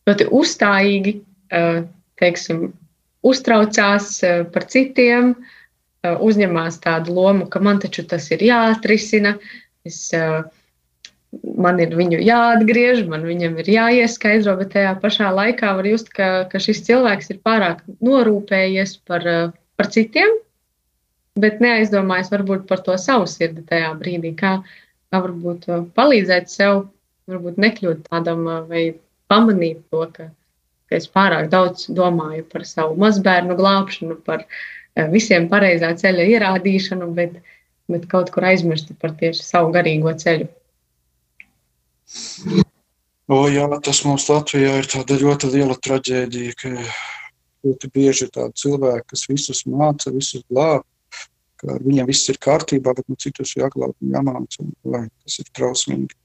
ļoti 0.09 0.27
uzstājīgi 0.37 1.15
eh, 1.17 1.81
teiksim, 2.21 2.67
uztraucās 3.25 4.19
eh, 4.27 4.43
par 4.53 4.69
citiem, 4.69 5.33
Uh, 5.33 5.60
uzņemās 6.01 6.79
tādu 6.81 7.13
lomu, 7.13 7.47
ka 7.49 7.61
man 7.61 7.79
taču 7.81 8.03
tas 8.07 8.25
ir 8.33 8.41
jāatrisina, 8.45 9.35
es, 9.85 9.99
uh, 10.17 10.41
man 11.61 11.79
ir 11.79 11.93
viņu 11.95 12.19
jāatgriež, 12.25 13.05
man 13.09 13.25
viņam 13.27 13.59
ir 13.61 13.69
jāieskaidro, 13.75 14.57
bet 14.59 14.73
tajā 14.73 14.95
pašā 15.03 15.29
laikā 15.35 15.75
var 15.77 15.87
just, 15.87 16.09
ka, 16.13 16.47
ka 16.51 16.59
šis 16.59 16.83
cilvēks 16.89 17.31
ir 17.33 17.41
pārāk 17.45 17.83
norūpējies 18.01 18.97
par, 19.07 19.27
uh, 19.29 19.53
par 19.77 19.91
citiem, 19.93 20.41
bet 21.39 21.61
neaizdomājas 21.63 22.33
varbūt 22.33 22.65
par 22.67 22.81
to 22.85 22.97
savu 22.99 23.29
sirdi 23.29 23.63
tajā 23.69 23.93
brīdī, 24.01 24.33
kā, 24.37 24.57
varbūt 25.13 25.69
palīdzēt 25.95 26.49
sev, 26.49 26.85
varbūt 27.29 27.61
nekļūt 27.61 28.05
tādam 28.09 28.45
vai 28.67 28.89
pamanīt 29.31 29.85
to, 29.93 30.05
ka, 30.11 30.31
ka 30.89 30.97
es 30.97 31.07
pārāk 31.07 31.49
daudz 31.53 31.87
domāju 31.93 32.43
par 32.51 32.65
savu 32.67 32.97
mazbērnu 32.99 33.55
glābšanu, 33.59 34.17
par 34.25 34.47
Eh, 34.49 34.80
visiem 35.11 35.47
pareizā 35.51 35.91
ceļa 35.97 36.27
ierādīšanu, 36.35 37.11
bet, 37.17 37.37
bet 37.91 38.07
kaut 38.11 38.31
kur 38.33 38.47
aizmirsti 38.49 38.97
par 38.99 39.15
tieši 39.19 39.45
savu 39.45 39.71
garīgo 39.75 40.13
ceļu. 40.17 40.49
O, 43.31 43.45
jā, 43.47 43.67
tas 43.85 44.01
mums 44.03 44.27
Latvijā 44.27 44.75
ir 44.81 44.87
tāda 44.91 45.15
ļoti 45.21 45.51
liela 45.53 45.77
traģēdija, 45.79 46.55
ka 46.59 46.71
ļoti 47.63 47.91
bieži 47.93 48.25
ir 48.27 48.33
tādi 48.35 48.63
cilvēki, 48.63 49.05
kas 49.13 49.27
visus 49.29 49.61
māca, 49.69 50.11
visus 50.11 50.43
glāb, 50.49 50.83
ka 51.61 51.77
viņiem 51.79 52.09
viss 52.09 52.31
ir 52.33 52.41
kārtībā, 52.41 52.95
bet 52.97 53.07
nu, 53.07 53.15
citus 53.21 53.53
jāglāb 53.55 53.93
un 53.93 54.17
jāmāca, 54.17 54.65
vai 54.83 55.05
tas 55.23 55.39
ir 55.39 55.47
trausmīgi. 55.55 56.17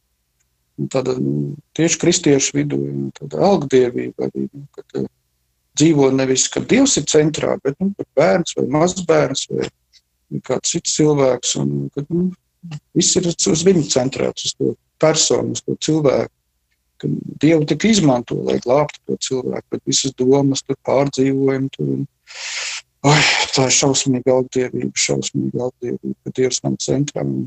Un 0.80 0.90
tāda 0.92 1.14
nu, 1.20 1.54
tieši 1.76 2.00
kristiešu 2.02 2.58
vidū 2.58 2.80
ir 2.88 2.96
tāda 3.20 3.44
algdievība 3.46 4.26
arī, 4.28 4.48
nu, 4.50 4.66
kad 4.76 5.06
dzīvo 5.76 6.10
nevis, 6.14 6.46
ka 6.52 6.62
Dievs 6.64 6.96
ir 7.00 7.06
centrā, 7.10 7.56
bet 7.64 7.76
nu, 7.82 7.92
bērns 8.18 8.56
vai 8.58 8.66
mazbērns 8.78 9.46
vai 9.52 9.68
kāds 10.46 10.72
cits 10.74 10.96
cilvēks. 10.98 11.56
Un, 11.62 11.74
kad, 11.94 12.08
nu, 12.12 12.30
viss 12.96 13.18
ir 13.18 13.28
uz 13.30 13.66
viņu 13.66 13.84
centrēts, 13.92 14.48
uz 14.48 14.56
to 14.56 14.72
personu, 15.02 15.56
uz 15.56 15.62
to 15.66 15.76
cilvēku. 15.88 16.32
Ka 16.96 17.10
Dievu 17.42 17.66
tik 17.68 17.84
izmanto, 17.90 18.38
lai 18.46 18.56
glābtu 18.64 19.02
to 19.04 19.18
cilvēku, 19.28 19.66
bet 19.74 19.82
visas 19.88 20.16
domas, 20.16 20.64
tur 20.64 20.78
pārdzīvojumi, 20.88 21.72
tur 21.76 22.06
Ai, 23.06 23.20
tā 23.54 23.68
ir 23.68 23.74
šausmīga 23.76 24.32
augdievība, 24.34 24.90
šausmīga 24.98 25.68
augdievība, 25.68 26.14
ka 26.24 26.32
Dievs 26.34 26.62
nav 26.64 26.74
centrā 26.82 27.22
un 27.22 27.44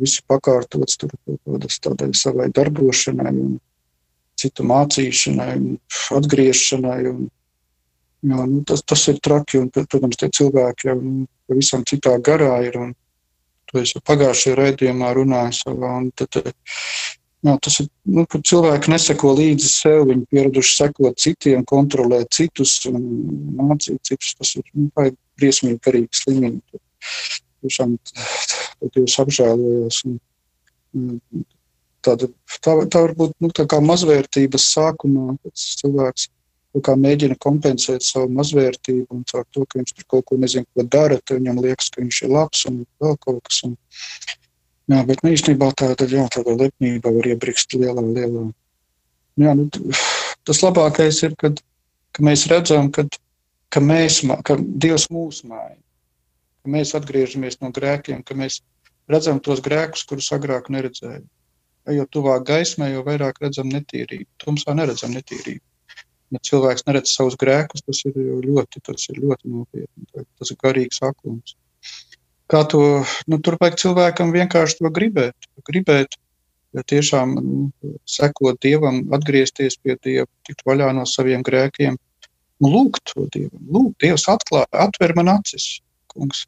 viss 0.00 0.18
ir 0.18 0.24
pakārtots 0.32 0.98
tur 0.98 1.12
kaut 1.12 1.38
kādas 1.46 1.78
tādai 1.84 2.08
savai 2.18 2.48
darbošanai 2.56 3.30
un 3.30 3.52
citu 4.40 4.66
mācīšanai 4.66 5.52
un 5.60 5.68
atgriešanai. 6.18 6.98
Un, 7.12 7.28
jā, 8.22 8.44
nu, 8.48 8.62
tas, 8.68 8.84
tas 8.86 9.06
ir 9.12 9.20
traki 9.24 9.60
un, 9.62 9.70
protams, 9.74 10.18
tie 10.20 10.30
cilvēki 10.40 10.90
jau 10.90 10.98
nu, 11.00 11.26
pavisam 11.50 11.86
citā 11.88 12.14
garā 12.24 12.54
ir 12.66 12.78
un 12.80 12.92
to 13.70 13.82
es 13.82 13.94
jau 13.94 14.02
pagājušajā 14.08 14.58
raidījumā 14.58 15.10
runāju 15.16 15.58
savā. 15.62 15.96
Tad, 16.18 16.42
Jā, 17.42 17.56
tas 17.58 17.80
ir, 17.82 17.88
nu, 18.06 18.22
kad 18.30 18.44
cilvēki 18.46 18.92
neseko 18.92 19.32
līdzi 19.34 19.66
sev, 19.66 20.04
viņi 20.06 20.28
pieraduši 20.30 20.76
sekot 20.76 21.16
citiem, 21.18 21.64
kontrolēt 21.66 22.30
citus 22.36 22.76
un 22.86 23.00
mācīt 23.58 23.98
citus. 24.06 24.36
Tas 24.38 24.52
ir 24.60 24.68
nu, 24.78 25.08
briesmīgi 25.40 25.80
garīgi 25.82 26.20
slimība. 26.20 26.82
Tiešām 27.66 27.96
Dievs 28.94 29.18
un, 30.06 30.14
tāda, 32.06 32.30
tā, 32.62 32.76
tā 32.86 33.02
var 33.08 33.16
būt 33.18 33.34
nu, 33.42 33.50
tā 33.50 33.82
mazvērtības 33.90 34.68
sākumā, 34.76 35.34
kad 35.42 35.66
cilvēks 35.82 36.28
kā 36.80 36.94
mēģina 36.96 37.36
kompensēt 37.42 38.06
savu 38.06 38.30
mazvērtību 38.32 39.12
un 39.12 39.26
caur 39.28 39.44
to, 39.52 39.66
ka 39.68 39.80
viņš 39.80 39.92
tur 39.98 40.06
kaut 40.14 40.24
ko 40.30 40.38
nezina, 40.40 40.64
ko 40.72 40.86
dara, 40.88 41.18
tad 41.20 41.42
viņam 41.42 41.60
liekas, 41.60 41.90
ka 41.92 42.00
viņš 42.00 42.22
ir 42.24 42.32
labs 42.32 42.64
un 42.70 42.78
vēl 43.02 43.18
kaut 43.20 43.42
kas. 43.44 43.60
Un, 43.68 43.76
Jā, 44.90 44.98
bet 45.06 45.20
nu, 45.22 45.30
īstenībā 45.30 45.68
tāda, 45.78 46.06
jā, 46.10 46.24
tāda 46.32 46.56
lepnība 46.58 47.12
var 47.14 47.28
iebrikst 47.30 47.76
lielā, 47.78 48.02
lielā. 48.02 48.48
Jā, 49.40 49.52
nu, 49.56 49.68
tas 50.48 50.60
labākais 50.64 51.22
ir, 51.22 51.36
kad, 51.38 51.60
ka 52.12 52.24
mēs 52.26 52.48
redzam, 52.50 52.90
kad, 52.92 53.14
ka, 53.72 53.80
mēs, 53.80 54.20
ka 54.44 54.58
Dievs 54.58 55.06
mūs 55.14 55.44
māja, 55.48 55.78
ka 56.62 56.74
mēs 56.74 56.96
atgriežamies 56.98 57.60
no 57.62 57.70
grēkiem, 57.74 58.24
ka 58.26 58.36
mēs 58.38 58.58
redzam 59.12 59.38
tos 59.40 59.62
grēkus, 59.62 60.04
kurus 60.08 60.32
agrāk 60.34 60.68
neredzējām. 60.74 61.28
Jo 61.94 62.06
tuvāk 62.10 62.44
gaismai, 62.46 62.92
jo 62.92 63.06
vairāk 63.06 63.40
redzam 63.42 63.70
netīrību. 63.70 64.28
Tumsā 64.42 64.74
neredzam 64.78 65.14
netīrību. 65.14 65.62
Ja 66.32 66.40
cilvēks 66.40 66.86
neredz 66.88 67.12
savus 67.12 67.36
grēkus, 67.40 67.84
tas 67.84 67.98
ir 68.08 68.16
ļoti, 68.16 68.80
tas 68.86 69.08
ir 69.12 69.20
ļoti 69.20 69.52
nopietni. 69.52 70.24
Tas 70.40 70.52
ir 70.54 70.58
garīgs 70.62 71.02
aklums 71.04 71.56
kā 72.52 72.62
to, 72.68 72.82
nu, 73.30 73.38
tur 73.44 73.56
vajag 73.60 73.78
cilvēkam 73.80 74.32
vienkārši 74.34 74.80
to 74.80 74.92
gribēt. 74.92 75.48
gribēt 75.68 76.18
ja 76.76 76.84
tiešām 76.88 77.34
nu, 77.38 77.90
sekot 78.08 78.60
Dievam, 78.64 79.02
atgriezties 79.16 79.78
pie 79.80 79.96
Dieva, 80.04 80.28
tikt 80.48 80.64
vaļā 80.68 80.90
no 80.96 81.06
saviem 81.08 81.44
grēkiem, 81.46 81.96
nu, 81.96 82.72
lūgt 82.74 83.12
to 83.12 83.26
Dievam. 83.34 83.60
Lūgt, 83.76 83.98
Dievs 84.04 84.28
atklāja, 84.32 84.68
atver 84.86 85.16
man 85.18 85.32
acis, 85.36 85.80
kungs, 86.12 86.46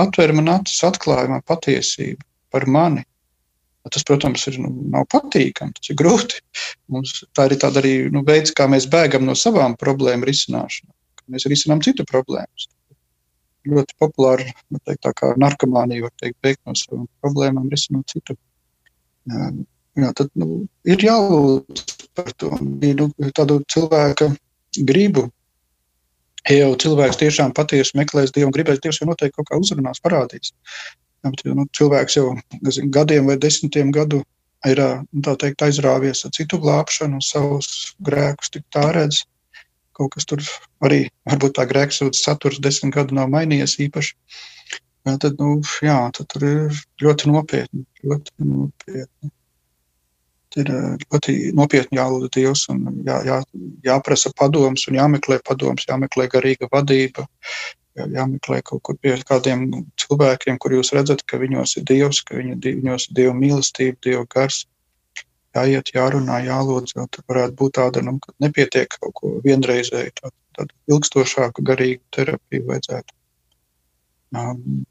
atver 0.00 0.34
man 0.36 0.52
acis, 0.58 0.80
atklāja 0.88 1.32
man 1.32 1.44
patiesību 1.48 2.24
par 2.52 2.68
mani. 2.68 3.04
Tas, 3.92 4.02
protams, 4.06 4.46
ir, 4.50 4.56
nu, 4.62 4.70
nav 4.90 5.04
patīkami, 5.12 5.76
tas 5.76 5.92
ir 5.92 5.98
grūti. 6.00 6.40
Mums 6.90 7.20
tā 7.36 7.46
ir 7.46 7.58
tāda 7.62 7.82
arī 7.82 7.96
nu, 8.12 8.24
veids, 8.26 8.54
kā 8.56 8.66
mēs 8.70 8.88
bēgam 8.90 9.26
no 9.28 9.36
savām 9.38 9.76
problēmu 9.78 10.26
risināšanām. 10.26 10.94
Mēs 11.30 11.46
risinām 11.50 11.82
citu 11.82 12.06
problēmas 12.06 12.66
ļoti 13.66 13.96
populāra, 14.00 14.46
teikt, 14.86 15.02
tā 15.06 15.12
kā 15.16 15.32
narkomānija, 15.40 16.06
var 16.06 16.14
teikt, 16.20 16.38
beigt 16.44 16.62
no 16.66 16.74
savām 16.78 17.06
problēmām, 17.24 17.68
risinot 17.72 18.12
citu. 18.12 18.36
Jā, 19.30 19.48
jā, 20.02 20.12
tad 20.18 20.30
nu, 20.38 20.66
ir 20.86 21.02
jālūdz 21.02 21.96
par 22.16 22.30
to. 22.40 22.52
Nu, 22.60 23.08
tādu 23.36 23.60
cilvēka 23.72 24.30
gribu. 24.86 25.28
Ja 26.46 26.60
jau 26.60 26.76
cilvēks 26.78 27.18
tiešām 27.18 27.56
patiesi 27.56 27.96
meklēs 27.98 28.30
Dievu 28.34 28.52
un 28.52 28.54
gribēs, 28.54 28.78
Dievs 28.82 29.00
jau 29.00 29.08
noteikti 29.08 29.34
kaut 29.40 29.48
kā 29.48 29.58
uzrunās, 29.58 29.98
parādīs. 30.04 30.52
Bet, 31.26 31.44
nu, 31.58 31.66
cilvēks 31.76 32.18
jau 32.18 32.30
nezinu, 32.60 32.90
gadiem 32.94 33.30
vai 33.30 33.38
desmitiem 33.42 33.92
gadu 33.94 34.22
ir 34.66 34.82
nu, 34.82 35.22
teikt, 35.22 35.62
aizrāvies 35.66 36.24
ar 36.26 36.34
citu 36.34 36.58
glābšanu, 36.62 37.22
savus 37.24 37.94
grēkus 38.06 38.52
tik 38.54 38.66
tā 38.74 38.88
redz 38.96 39.24
kaut 39.96 40.12
kas 40.16 40.28
tur 40.28 40.42
arī, 40.84 41.06
varbūt 41.28 41.56
tā 41.56 41.64
grēksūdzes 41.70 42.24
saturs 42.26 42.60
desmit 42.64 42.94
gadu 42.96 43.16
nav 43.16 43.30
mainījies 43.32 43.78
īpaši. 43.86 44.12
Jā, 45.06 45.14
tad, 45.22 45.38
nu, 45.38 45.60
jā, 45.86 45.96
tad 46.16 46.28
tur 46.32 46.44
ir 46.44 46.80
ļoti 47.02 47.30
nopietni. 47.30 47.84
Ļoti 48.04 48.48
nopietni. 48.50 49.30
Ir 50.56 50.70
ļoti 51.04 51.32
nopietni 51.56 51.98
jālūdz 51.98 52.30
Dievs 52.32 52.62
un 52.72 53.02
jā, 53.04 53.18
jā, 53.28 53.40
jāprasa 53.84 54.32
padoms 54.36 54.86
un 54.88 54.96
jāmeklē 54.96 55.36
padoms, 55.44 55.84
jāmeklē 55.88 56.30
garīga 56.32 56.68
vadība, 56.72 57.26
jā, 57.98 58.06
jāmeklē 58.16 58.62
kaut 58.64 58.80
kur 58.88 58.96
pie 58.96 59.18
kādiem 59.28 59.66
cilvēkiem, 60.06 60.58
kur 60.62 60.78
jūs 60.78 60.94
redzat, 60.96 61.26
ka 61.28 61.38
viņos 61.42 61.76
ir 61.80 61.86
Dievs, 61.90 62.22
ka 62.26 62.38
viņi, 62.38 62.56
viņos 62.80 63.10
ir 63.10 63.20
Dieva 63.20 63.36
mīlestība, 63.36 63.98
Dieva 64.06 64.24
gars 64.32 64.64
jāiet, 65.56 65.92
jārunā, 65.94 66.40
jālūdz. 66.46 66.96
Tur 66.96 67.28
varētu 67.30 67.56
būt 67.60 67.76
tāda, 67.78 68.02
nu, 68.06 68.18
ka 68.22 68.34
nepietiek 68.44 68.98
kaut 68.98 69.14
ko 69.20 69.32
vienreizēju, 69.44 70.12
tādu, 70.20 70.36
tādu 70.58 70.76
ilgstošāku, 70.92 71.64
garīgu 71.70 72.02
terapiju 72.16 72.68
vajadzētu. 72.70 73.16
Um, 74.36 74.84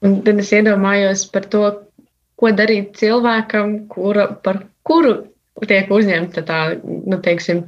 Un 0.00 0.22
tad 0.24 0.38
es 0.40 0.48
iedomājos 0.56 1.26
par 1.28 1.44
to, 1.52 1.64
ko 2.40 2.50
darīt 2.56 2.94
cilvēkam, 2.96 3.74
kura, 3.92 4.30
par 4.32 4.62
kuru 4.88 5.10
tiek 5.68 5.90
uzņemta 5.92 6.40
tā, 6.48 6.60
nu, 6.80 7.18
teiksim, 7.20 7.66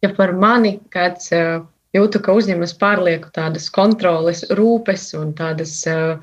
ja 0.00 0.08
par 0.16 0.32
mani 0.40 0.78
kāds 0.94 1.28
uh, 1.36 1.66
jūtu, 1.96 2.20
ka 2.22 2.36
uzņemas 2.38 2.76
pārlieku 2.78 3.32
tādas 3.34 3.70
kontroles, 3.74 4.44
rūpes 4.54 5.10
un 5.18 5.34
tādas 5.38 5.78
uh, 5.90 6.20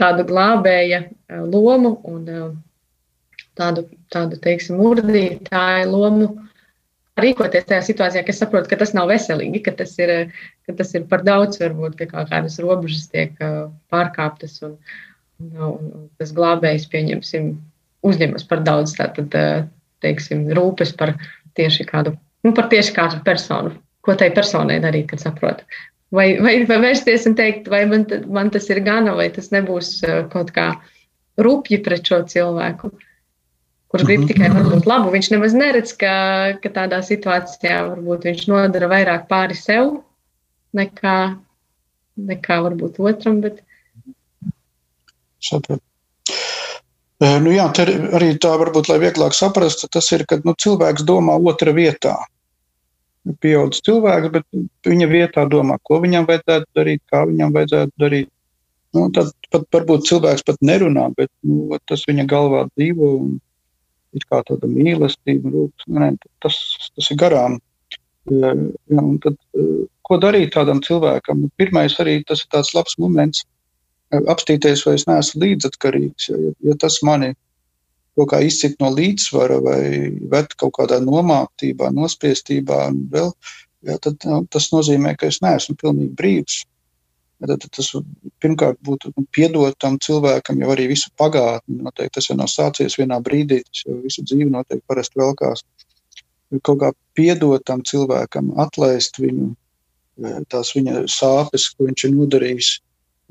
tādu 0.00 0.24
glābēja 0.28 1.04
eh, 1.04 1.42
lomu 1.42 1.98
un 2.08 2.24
eh, 2.30 2.48
tādu, 3.58 3.86
tādu 4.12 4.40
teiksim, 4.42 4.80
urdītāju 4.82 5.90
lomu. 5.92 6.30
Rīkoties 7.20 7.68
tajā 7.68 7.84
situācijā, 7.86 8.24
ka 8.26 8.32
es 8.32 8.40
saprotu, 8.42 8.66
ka 8.72 8.78
tas 8.80 8.90
nav 8.96 9.06
veselīgi, 9.12 9.60
ka 9.62 9.76
tas 9.78 9.92
ir, 10.02 10.32
ka 10.66 10.74
tas 10.80 10.90
ir 10.96 11.04
par 11.10 11.22
daudz, 11.22 11.60
varbūt 11.62 11.94
ka 12.00 12.08
kaut 12.10 12.32
kādas 12.32 12.58
robežas 12.62 13.06
tiek 13.12 13.38
eh, 13.44 13.60
pārkāptas 13.92 14.58
un, 14.66 14.74
un, 15.52 15.78
un 15.84 16.10
tas 16.18 16.34
glābējs, 16.34 16.88
pieņemsim, 16.90 17.54
uzņemas 18.04 18.48
par 18.50 18.64
daudz 18.66 18.96
tātad, 18.98 19.38
teiksim, 20.04 20.48
rūpes 20.58 20.90
par 20.98 21.14
tieši 21.56 21.86
kādu, 21.88 22.16
nu, 22.44 22.52
par 22.56 22.66
tieši 22.72 22.92
kādu 22.96 23.22
personu. 23.24 23.76
Ko 24.04 24.14
tai 24.20 24.28
personai 24.36 24.78
darīt, 24.84 25.08
kad 25.12 25.22
saprot, 25.22 25.62
vai, 26.14 26.34
vai, 26.42 26.58
vai 26.68 26.78
vērsties 26.82 27.26
un 27.30 27.36
teikt, 27.38 27.70
vai 27.72 27.84
man, 27.88 28.04
man 28.32 28.52
tas 28.54 28.68
ir 28.70 28.82
gana, 28.84 29.14
vai 29.16 29.30
tas 29.32 29.50
nebūs 29.54 29.96
uh, 30.04 30.22
kaut 30.32 30.52
kā 30.56 30.74
rupji 31.40 31.80
pret 31.84 32.06
šo 32.06 32.20
cilvēku, 32.30 32.92
kurš 33.92 34.04
grib 34.06 34.24
mhm. 34.24 34.28
tikai 34.30 34.50
varbūt 34.54 34.90
labu. 34.90 35.14
Viņš 35.14 35.30
nemaz 35.34 35.56
neredz, 35.56 35.94
ka, 35.98 36.14
ka 36.62 36.74
tādā 36.74 37.00
situācijā 37.06 37.80
varbūt 37.94 38.28
viņš 38.28 38.44
nodara 38.52 38.90
vairāk 38.92 39.26
pāri 39.30 39.56
sev 39.58 39.96
nekā, 40.76 41.16
nekā 42.30 42.60
varbūt 42.68 43.00
otram. 43.02 43.40
Bet... 43.44 43.64
Sapratu. 45.42 45.82
Nu 47.24 47.52
jā, 47.54 47.68
arī 48.18 48.34
tā 48.42 48.50
varbūt, 48.60 48.90
lai 48.90 48.98
vieglāk 49.00 49.36
saprastu, 49.38 49.88
tas 49.88 50.10
ir, 50.12 50.26
kad 50.28 50.42
nu, 50.44 50.52
cilvēks 50.60 51.06
domā 51.06 51.38
otra 51.40 51.72
vietā 51.72 52.18
pieaugušs 53.44 53.84
cilvēks, 53.86 54.30
bet 54.34 54.46
viņa 54.88 55.08
vietā 55.10 55.44
domā, 55.50 55.78
ko 55.82 56.00
viņam 56.04 56.28
vajadzētu 56.28 56.68
darīt, 56.76 57.02
kā 57.12 57.24
viņam 57.30 57.54
vajadzētu 57.56 57.92
darīt. 58.00 58.30
Nu, 58.94 59.08
tad 59.14 59.32
pat 59.50 59.64
varbūt 59.74 60.06
cilvēks 60.06 60.44
pat 60.46 60.60
nerunā, 60.62 61.08
bet 61.16 61.30
nu, 61.42 61.78
tas 61.90 62.04
viņa 62.06 62.28
galvā 62.30 62.66
dzīvo 62.74 63.10
un 63.24 63.32
ir 64.14 64.26
kā 64.30 64.42
tāda 64.46 64.68
mīlestība. 64.70 65.50
Rūps, 65.50 65.88
nu, 65.88 66.02
ne, 66.02 66.12
tas, 66.44 66.58
tas 66.94 67.10
ir 67.10 67.18
garām. 67.18 67.58
Ja, 68.30 68.54
tad, 69.24 69.40
ko 70.06 70.20
darīt 70.20 70.54
tādam 70.54 70.80
cilvēkam? 70.84 71.48
Pirmais 71.60 71.96
arī 72.00 72.20
tas 72.28 72.44
ir 72.44 72.52
tāds 72.54 72.72
labs 72.76 72.96
moments 73.02 73.42
apstīties, 74.30 74.84
vai 74.86 74.94
es 74.98 75.08
neesmu 75.08 75.42
līdzatkarīgs. 75.42 76.30
Ja, 76.30 76.38
ja 76.68 76.76
tas 76.80 77.00
mani 77.06 77.32
kaut 78.18 78.30
kā 78.30 78.40
izcīt 78.46 78.76
no 78.82 78.90
līdzsvara 78.94 79.58
vai 79.64 79.80
vet 80.30 80.54
kaut 80.60 80.76
kādā 80.78 81.00
nomāktībā, 81.02 81.90
nospiestībā, 81.94 82.86
vēl, 83.10 83.32
jā, 83.88 83.98
tad 84.02 84.28
nu, 84.28 84.44
tas 84.50 84.70
nozīmē, 84.74 85.16
ka 85.18 85.30
es 85.32 85.40
neesmu 85.44 85.76
pilnīgi 85.80 86.14
brīvs. 86.18 86.62
Tad, 87.44 87.58
tad 87.60 87.72
tas 87.76 87.90
pirmkārt 88.40 88.78
būtu 88.86 89.10
nu, 89.16 89.26
piedot 89.34 89.74
tam 89.82 89.98
cilvēkam 90.00 90.62
jau 90.62 90.70
arī 90.72 90.86
visu 90.94 91.10
pagātni. 91.18 91.80
Noteikti 91.82 92.14
tas 92.16 92.30
jau 92.30 92.38
nav 92.38 92.48
sācies 92.48 92.96
vienā 92.96 93.18
brīdī, 93.24 93.60
tas 93.66 93.82
jau 93.84 93.98
visu 94.04 94.24
dzīvi 94.24 94.46
noteikti 94.54 94.86
parasti 94.88 95.20
velkās. 95.20 95.64
Kaut 96.62 96.80
kā 96.80 96.92
piedot 97.18 97.64
tam 97.66 97.82
cilvēkam, 97.84 98.52
atlaist 98.62 99.18
viņu, 99.18 99.50
tās 100.48 100.70
viņa 100.76 101.04
sāpes, 101.10 101.72
ko 101.74 101.90
viņš 101.90 102.06
ir 102.06 102.14
nodarījis. 102.14 102.72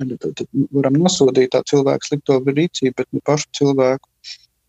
Tad, 0.04 0.26
tad 0.26 0.48
varam 0.74 0.98
nosodīt 1.00 1.54
tā 1.54 1.62
cilvēku 1.69 2.10
slikto 2.10 2.39
rīcību, 2.43 2.96
bet 2.98 3.08
ne 3.13 3.22
pašu 3.24 3.50
cilvēku 3.60 4.10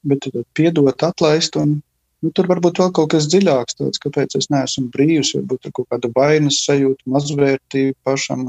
bet 0.05 0.29
piedot, 0.57 1.09
atlaist 1.09 1.57
un 1.61 1.79
Nu, 2.25 2.31
tur 2.33 2.47
varbūt 2.49 2.79
vēl 2.81 2.93
kaut 2.97 3.11
kas 3.13 3.27
dziļāks, 3.29 3.77
tāds, 3.77 4.01
kāpēc 4.01 4.35
es 4.39 4.47
neesmu 4.49 4.87
brīvs, 4.95 5.35
varbūt 5.37 5.67
ir 5.69 5.73
kaut 5.77 5.91
kāda 5.93 6.09
vainas 6.17 6.63
sajūta, 6.65 7.05
mazvērtība 7.13 7.99
pašam. 8.09 8.47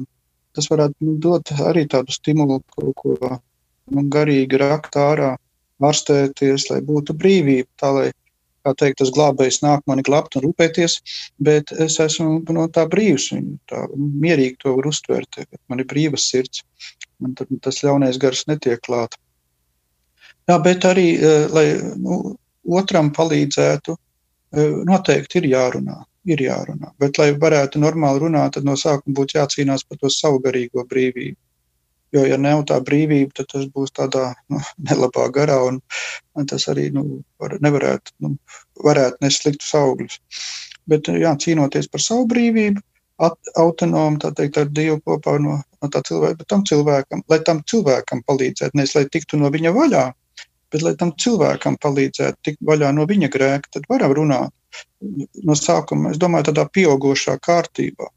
Tas 0.56 0.70
varētu 0.72 0.96
nu, 1.04 1.16
dot 1.20 1.52
arī 1.60 1.84
tādu 1.92 2.16
stimulu 2.16 2.62
kaut 2.72 2.94
ko 3.02 3.18
nu, 3.28 4.06
garīgi 4.16 4.62
rakt 4.62 4.96
ārā, 4.96 5.34
ārstēties, 5.84 6.70
lai 6.70 6.80
būtu 6.88 7.18
brīvība, 7.20 7.68
tā 7.82 7.92
lai, 7.98 8.06
kā 8.64 8.72
teikt, 8.80 9.02
tas 9.02 9.12
glābējs 9.18 9.60
nāk 9.66 9.84
mani 9.92 10.08
glābt 10.08 10.40
un 10.40 10.46
rūpēties, 10.48 10.96
bet 11.44 11.76
es 11.76 12.00
esmu 12.00 12.46
no 12.56 12.70
tā 12.72 12.88
brīvs, 12.88 13.28
un 13.36 13.58
tā 13.68 13.84
mierīgi 13.98 14.62
to 14.64 14.78
var 14.80 14.88
uztvert, 14.94 15.44
man 15.68 15.84
ir 15.84 15.92
brīvas 15.92 16.30
sirds, 16.32 16.64
man 17.20 17.36
tas 17.36 17.84
ļaunais 17.84 18.24
gars 18.24 18.48
netiek 18.48 18.80
klāt. 18.88 19.20
Jā, 20.50 20.60
bet 20.62 20.86
arī, 20.86 21.08
eh, 21.18 21.48
lai 21.50 21.68
nu, 21.98 22.36
otram 22.66 23.12
palīdzētu, 23.14 23.96
e, 23.96 24.68
noteikti 24.90 25.42
ir 25.42 25.50
jārunā. 25.54 26.04
Ir 26.26 26.42
jārunā. 26.42 26.92
Bet, 27.00 27.20
lai 27.22 27.32
varētu 27.34 27.82
normāli 27.82 28.24
runāt, 28.26 28.56
tad 28.56 28.66
no 28.66 28.74
sākuma 28.74 29.14
būtu 29.20 29.38
jācīnās 29.38 29.86
par 29.88 30.00
to 30.02 30.10
savu 30.10 30.40
garīgo 30.42 30.86
brīvību. 30.90 31.38
Jo, 32.16 32.24
ja 32.26 32.38
nav 32.38 32.64
tā 32.66 32.80
brīvība, 32.82 33.34
tad 33.36 33.50
tas 33.52 33.66
būs 33.66 33.92
tādā 33.92 34.34
nu, 34.50 34.62
nelabā 34.90 35.28
garā, 35.36 35.60
un, 35.68 35.82
un 36.36 36.46
tas 36.50 36.68
arī 36.72 36.92
nu, 36.94 37.22
var, 37.40 37.58
nevarētu 37.62 38.12
nu, 38.26 38.38
nest 39.22 39.44
sliktus 39.44 39.74
augļus. 39.78 40.20
Bet, 40.88 41.08
jā, 41.08 41.34
cīnoties 41.42 41.90
par 41.92 42.02
savu 42.02 42.28
brīvību, 42.30 42.82
at, 43.26 43.38
autonomi, 43.58 44.20
tā 44.22 44.32
teikt, 44.36 44.58
ar 44.58 44.70
Dievu 44.70 45.02
kopā 45.06 45.38
no, 45.42 45.60
no 45.82 45.90
tā 45.90 46.02
cilvēka, 46.06 46.46
tam 46.50 46.66
cilvēkam, 46.66 47.24
lai 47.30 47.40
tam 47.46 47.62
cilvēkam 47.70 48.22
palīdzētu, 48.28 48.78
nevis 48.78 48.96
lai 48.96 49.06
tiktu 49.12 49.38
no 49.42 49.50
viņa 49.54 49.74
vaļā, 49.76 50.06
bet 50.74 50.86
lai 50.86 50.96
tam 51.00 51.14
cilvēkam 51.22 51.78
palīdzētu 51.82 52.42
tikt 52.46 52.62
vaļā 52.66 52.92
no 52.96 53.06
viņa 53.10 53.30
grēka, 53.34 53.72
tad 53.78 53.88
varam 53.92 54.16
runāt. 54.18 54.54
No 55.46 55.56
sākuma, 55.56 56.12
es 56.12 56.20
domāju, 56.20 56.50
tādā 56.50 56.66
pieaugušā 56.76 57.38
kārtībā. 57.44 58.10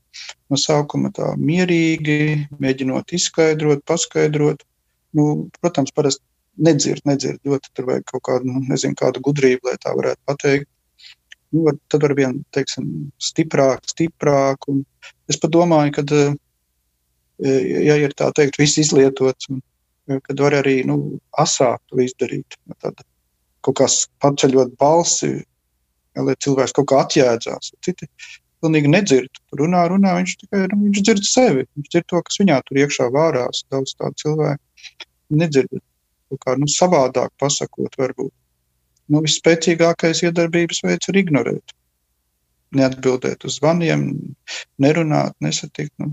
No 0.51 0.59
sākuma 0.59 1.13
tā 1.15 1.35
mierīgi, 1.39 2.49
mēģinot 2.59 3.15
izskaidrot, 3.15 3.85
paskaidrot. 3.87 4.65
Nu, 5.15 5.49
protams, 5.61 5.93
parasti 5.95 6.25
nedzird, 6.59 7.05
nedzird 7.09 7.39
ļoti, 7.47 7.71
tur 7.77 7.89
vajag 7.93 8.09
kaut 8.11 8.25
kādu, 8.29 8.51
nu, 8.51 8.65
nezinu, 8.69 8.97
kādu 8.99 9.23
gudrību, 9.25 9.71
lai 9.71 9.79
tā 9.81 9.95
varētu 9.97 10.21
pateikt. 10.29 10.69
Nu, 11.55 11.63
var, 11.69 11.79
tad 11.89 12.05
var 12.05 12.15
vien, 12.19 12.43
teiksim, 12.53 12.89
stiprāk, 13.23 13.87
stiprāk. 13.89 14.69
Un 14.69 14.83
es 15.31 15.39
padomāju, 15.41 15.95
ka, 15.97 16.05
eh, 16.13 17.71
ja 17.89 17.97
ir 17.97 18.17
tā 18.19 18.29
teikt, 18.37 18.59
viss 18.61 18.81
izlietots 18.83 19.49
un 19.53 19.63
kad 20.09 20.41
var 20.41 20.57
arī 20.63 20.81
nu, 20.89 20.99
asāk 21.41 21.81
to 21.91 22.01
izdarīt. 22.03 22.57
Tad 22.83 23.01
kaut 23.67 23.79
kas 23.83 24.03
paceļot 24.23 24.77
balsi, 24.81 25.33
ja, 25.39 26.25
lai 26.25 26.37
cilvēks 26.45 26.77
kaut 26.79 26.89
kā 26.91 27.03
atjēdzās. 27.05 27.73
Citi 27.85 28.09
pilnīgi 28.63 28.91
nedzird. 28.91 29.41
Runā, 29.59 29.85
runā, 29.93 30.17
viņš 30.21 30.35
tikai 30.43 30.65
nu, 30.73 30.81
viņš 30.87 31.05
dzird 31.05 31.29
sevi. 31.29 31.67
Viņš 31.77 31.93
dzird 31.93 32.09
to, 32.13 32.23
kas 32.27 32.41
viņā 32.43 32.59
tur 32.67 32.83
iekšā 32.85 33.09
vārās. 33.15 33.65
Daudz 33.73 33.95
tādu 33.99 34.23
cilvēku 34.25 35.39
nedzird. 35.43 35.81
Kaut 36.29 36.45
kā 36.45 36.57
nu, 36.61 36.69
savādāk 36.71 37.33
pasakot, 37.41 37.95
varbūt. 38.01 38.33
Nu, 39.09 39.23
visspēcīgākais 39.25 40.25
iedarbības 40.27 40.83
veids 40.85 41.09
ir 41.09 41.21
ignorēt. 41.23 41.77
Neatbildēt 42.77 43.47
uz 43.49 43.57
zvaniem, 43.57 44.11
nerunāt, 44.85 45.33
nesatikt. 45.45 45.95
Nu, 46.03 46.13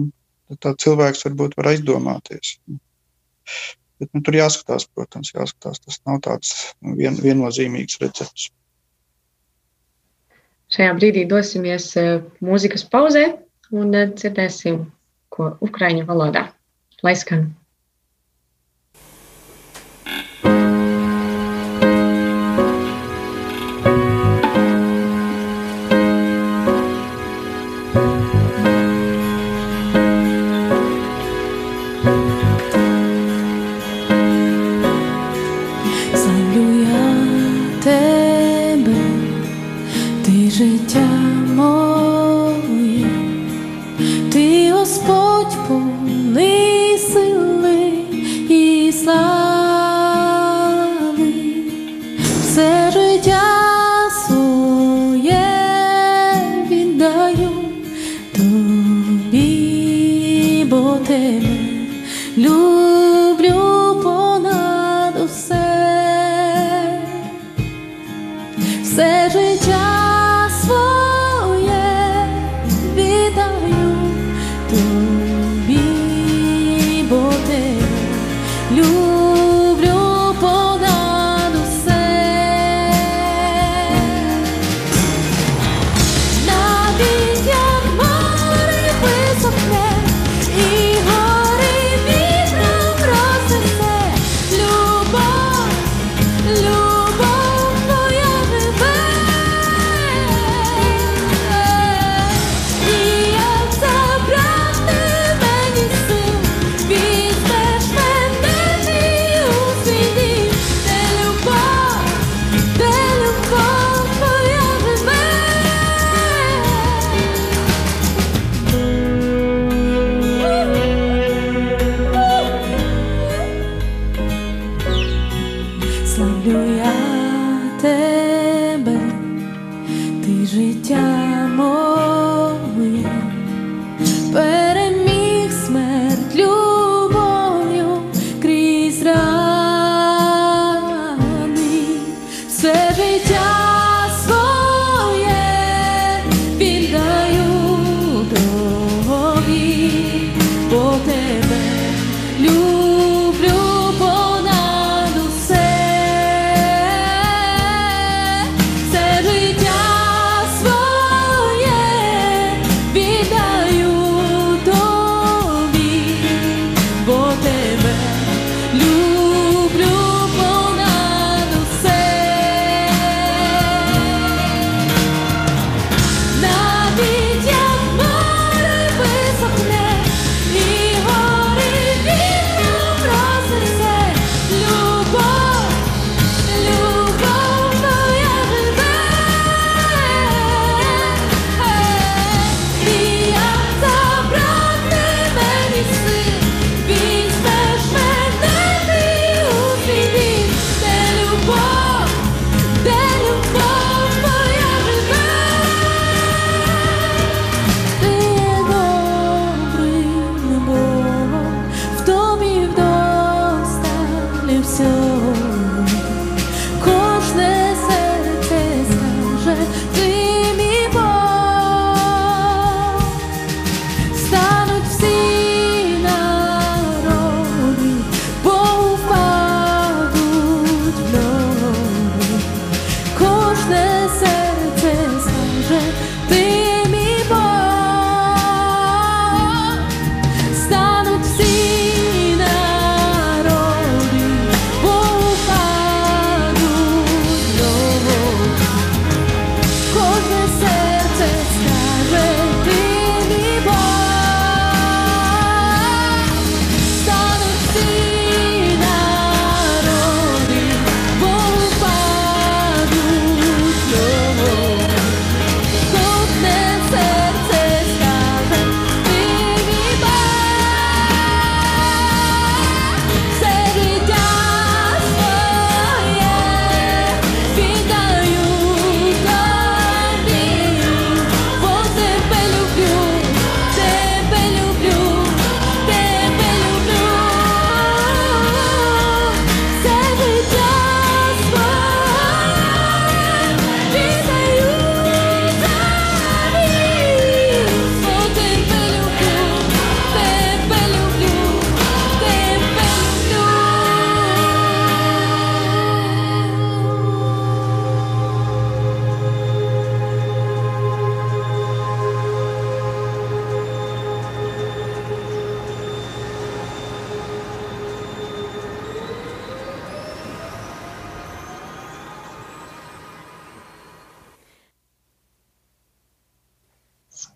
nu, 0.00 0.08
tā 0.56 0.72
cilvēks 0.80 1.26
varbūt 1.26 1.58
var 1.58 1.74
aizdomāties. 1.74 2.56
Nu, 2.70 2.80
Bet, 4.02 4.10
nu, 4.10 4.22
tur 4.26 4.36
jāskatās, 4.36 4.88
protams, 4.90 5.32
jāskatās. 5.34 5.80
Tas 5.84 6.00
nav 6.08 6.20
tāds 6.26 6.52
vien, 6.98 7.16
viennozīmīgs 7.20 8.00
recepts. 8.02 8.50
Šajā 10.74 10.94
brīdī 10.98 11.26
dosimies 11.30 11.90
eh, 12.00 12.16
mūzikas 12.42 12.86
pauzē 12.90 13.26
un 13.74 13.94
eh, 13.94 14.08
dzirdēsim, 14.10 14.80
ko 15.34 15.52
ukraiņu 15.64 16.08
valodā. 16.08 16.48
Lai 17.06 17.14
skan! 17.20 17.52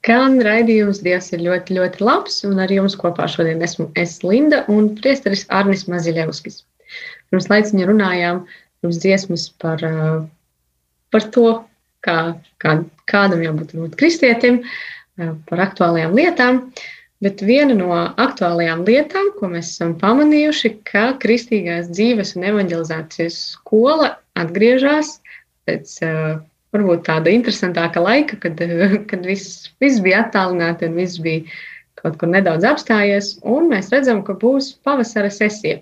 Skan 0.09 0.39
raidījums. 0.41 1.03
Dievs 1.05 1.33
ir 1.37 1.43
ļoti, 1.45 1.77
ļoti 1.77 2.01
labs. 2.01 2.41
Un 2.49 2.63
ar 2.65 2.73
jums 2.73 2.97
kopā 2.97 3.27
šodien 3.29 3.61
esmu 3.65 3.91
es 4.01 4.17
Linda 4.25 4.63
un 4.73 4.95
priesteris 4.97 5.45
Arnis 5.53 5.85
Maziļevskis. 5.91 6.63
Pirms 7.29 7.49
laiciņa 7.53 7.89
runājām 7.91 8.45
pirms 8.81 9.01
dziesmas 9.03 9.49
par, 9.61 9.85
par 11.13 11.27
to, 11.35 11.51
kā, 12.07 12.17
kā, 12.63 12.79
kādam 13.11 13.45
jābūt 13.45 13.77
būt 13.77 13.99
kristietim, 14.01 14.63
par 15.19 15.65
aktuālajām 15.67 16.17
lietām. 16.17 16.63
Bet 17.21 17.43
viena 17.45 17.75
no 17.77 17.91
aktuālajām 17.93 18.87
lietām, 18.89 19.33
ko 19.37 19.51
mēs 19.53 19.75
esam 19.75 19.97
pamanījuši, 20.01 20.71
ka 20.89 21.11
kristīgās 21.21 21.91
dzīves 21.91 22.37
un 22.39 22.47
evanģelizācijas 22.49 23.41
skola 23.59 24.15
atgriežas 24.39 25.19
pēc 25.69 25.99
varbūt 26.75 27.05
tāda 27.09 27.33
interesantāka 27.33 28.03
laika, 28.03 28.39
kad, 28.43 28.61
kad 29.11 29.27
viss, 29.27 29.69
viss 29.83 30.03
bija 30.05 30.25
attālināti 30.27 30.89
un 30.89 30.97
viss 30.99 31.21
bija 31.23 31.47
kaut 31.99 32.19
kur 32.21 32.31
nedaudz 32.31 32.67
apstājies. 32.69 33.37
Un 33.43 33.71
mēs 33.73 33.91
redzam, 33.95 34.23
ka 34.27 34.37
būs 34.39 34.75
pavasara 34.87 35.31
sesija. 35.35 35.81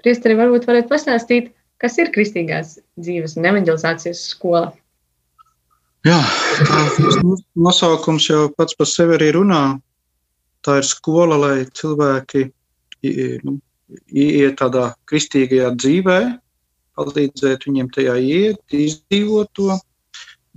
Priesteri 0.00 0.38
varbūt 0.38 0.68
varētu 0.68 0.88
pastāstīt, 0.88 1.50
kas 1.80 1.98
ir 2.00 2.12
kristīgās 2.14 2.78
dzīves 3.00 3.36
un 3.36 3.48
evanģelizācijas 3.50 4.22
skola. 4.32 4.70
Jā, 6.08 6.16
nosaukums 7.60 8.30
jau 8.30 8.46
pats 8.56 8.76
par 8.78 8.88
sevi 8.88 9.18
arī 9.18 9.34
runā. 9.36 9.64
Tā 10.64 10.78
ir 10.80 10.86
skola, 10.88 11.36
lai 11.40 11.56
cilvēki 11.76 12.46
nu, 13.44 13.58
ieiet 14.08 14.56
tādā 14.60 14.90
kristīgajā 15.08 15.74
dzīvē, 15.76 16.18
palīdzēt 16.96 17.68
viņiem 17.68 17.92
tajā 17.92 18.16
iet, 18.20 18.60
izdzīvot 18.76 19.52
to 19.56 19.76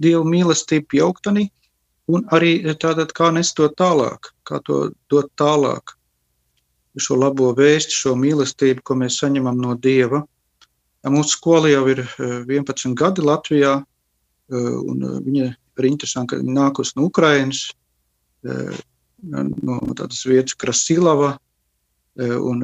dievu 0.01 0.23
mīlestību, 0.27 0.87
pieaugtani, 0.93 1.47
un 2.11 2.25
arī 2.35 2.57
tātad 2.79 3.13
kā 3.15 3.31
nest 3.33 3.55
to 3.57 3.69
tālāk, 3.69 4.31
kā 4.47 4.59
to 4.67 4.91
dot 5.11 5.31
tālāk. 5.39 5.95
Šo 6.99 7.17
labo 7.17 7.49
vēstu, 7.57 7.95
šo 7.95 8.13
mīlestību, 8.19 8.83
ko 8.85 8.97
mēs 8.99 9.17
saņemam 9.23 9.57
no 9.61 9.73
dieva. 9.79 10.21
Mūsu 11.09 11.37
skola 11.37 11.71
jau 11.71 11.83
ir 11.91 12.03
11 12.19 12.85
eh, 12.85 12.93
gadi 12.95 13.23
Latvijā, 13.25 13.73
eh, 13.81 14.75
un 14.77 15.03
eh, 15.03 15.15
viņa 15.25 15.47
ir 15.49 15.87
interesanti, 15.89 16.37
ka 16.37 16.45
nākus 16.45 16.93
no 16.95 17.09
Ukrainas, 17.09 17.71
no 18.43 19.77
tādas 19.95 20.19
vietas 20.27 20.53
Krasilava, 20.59 21.29
un 22.19 22.59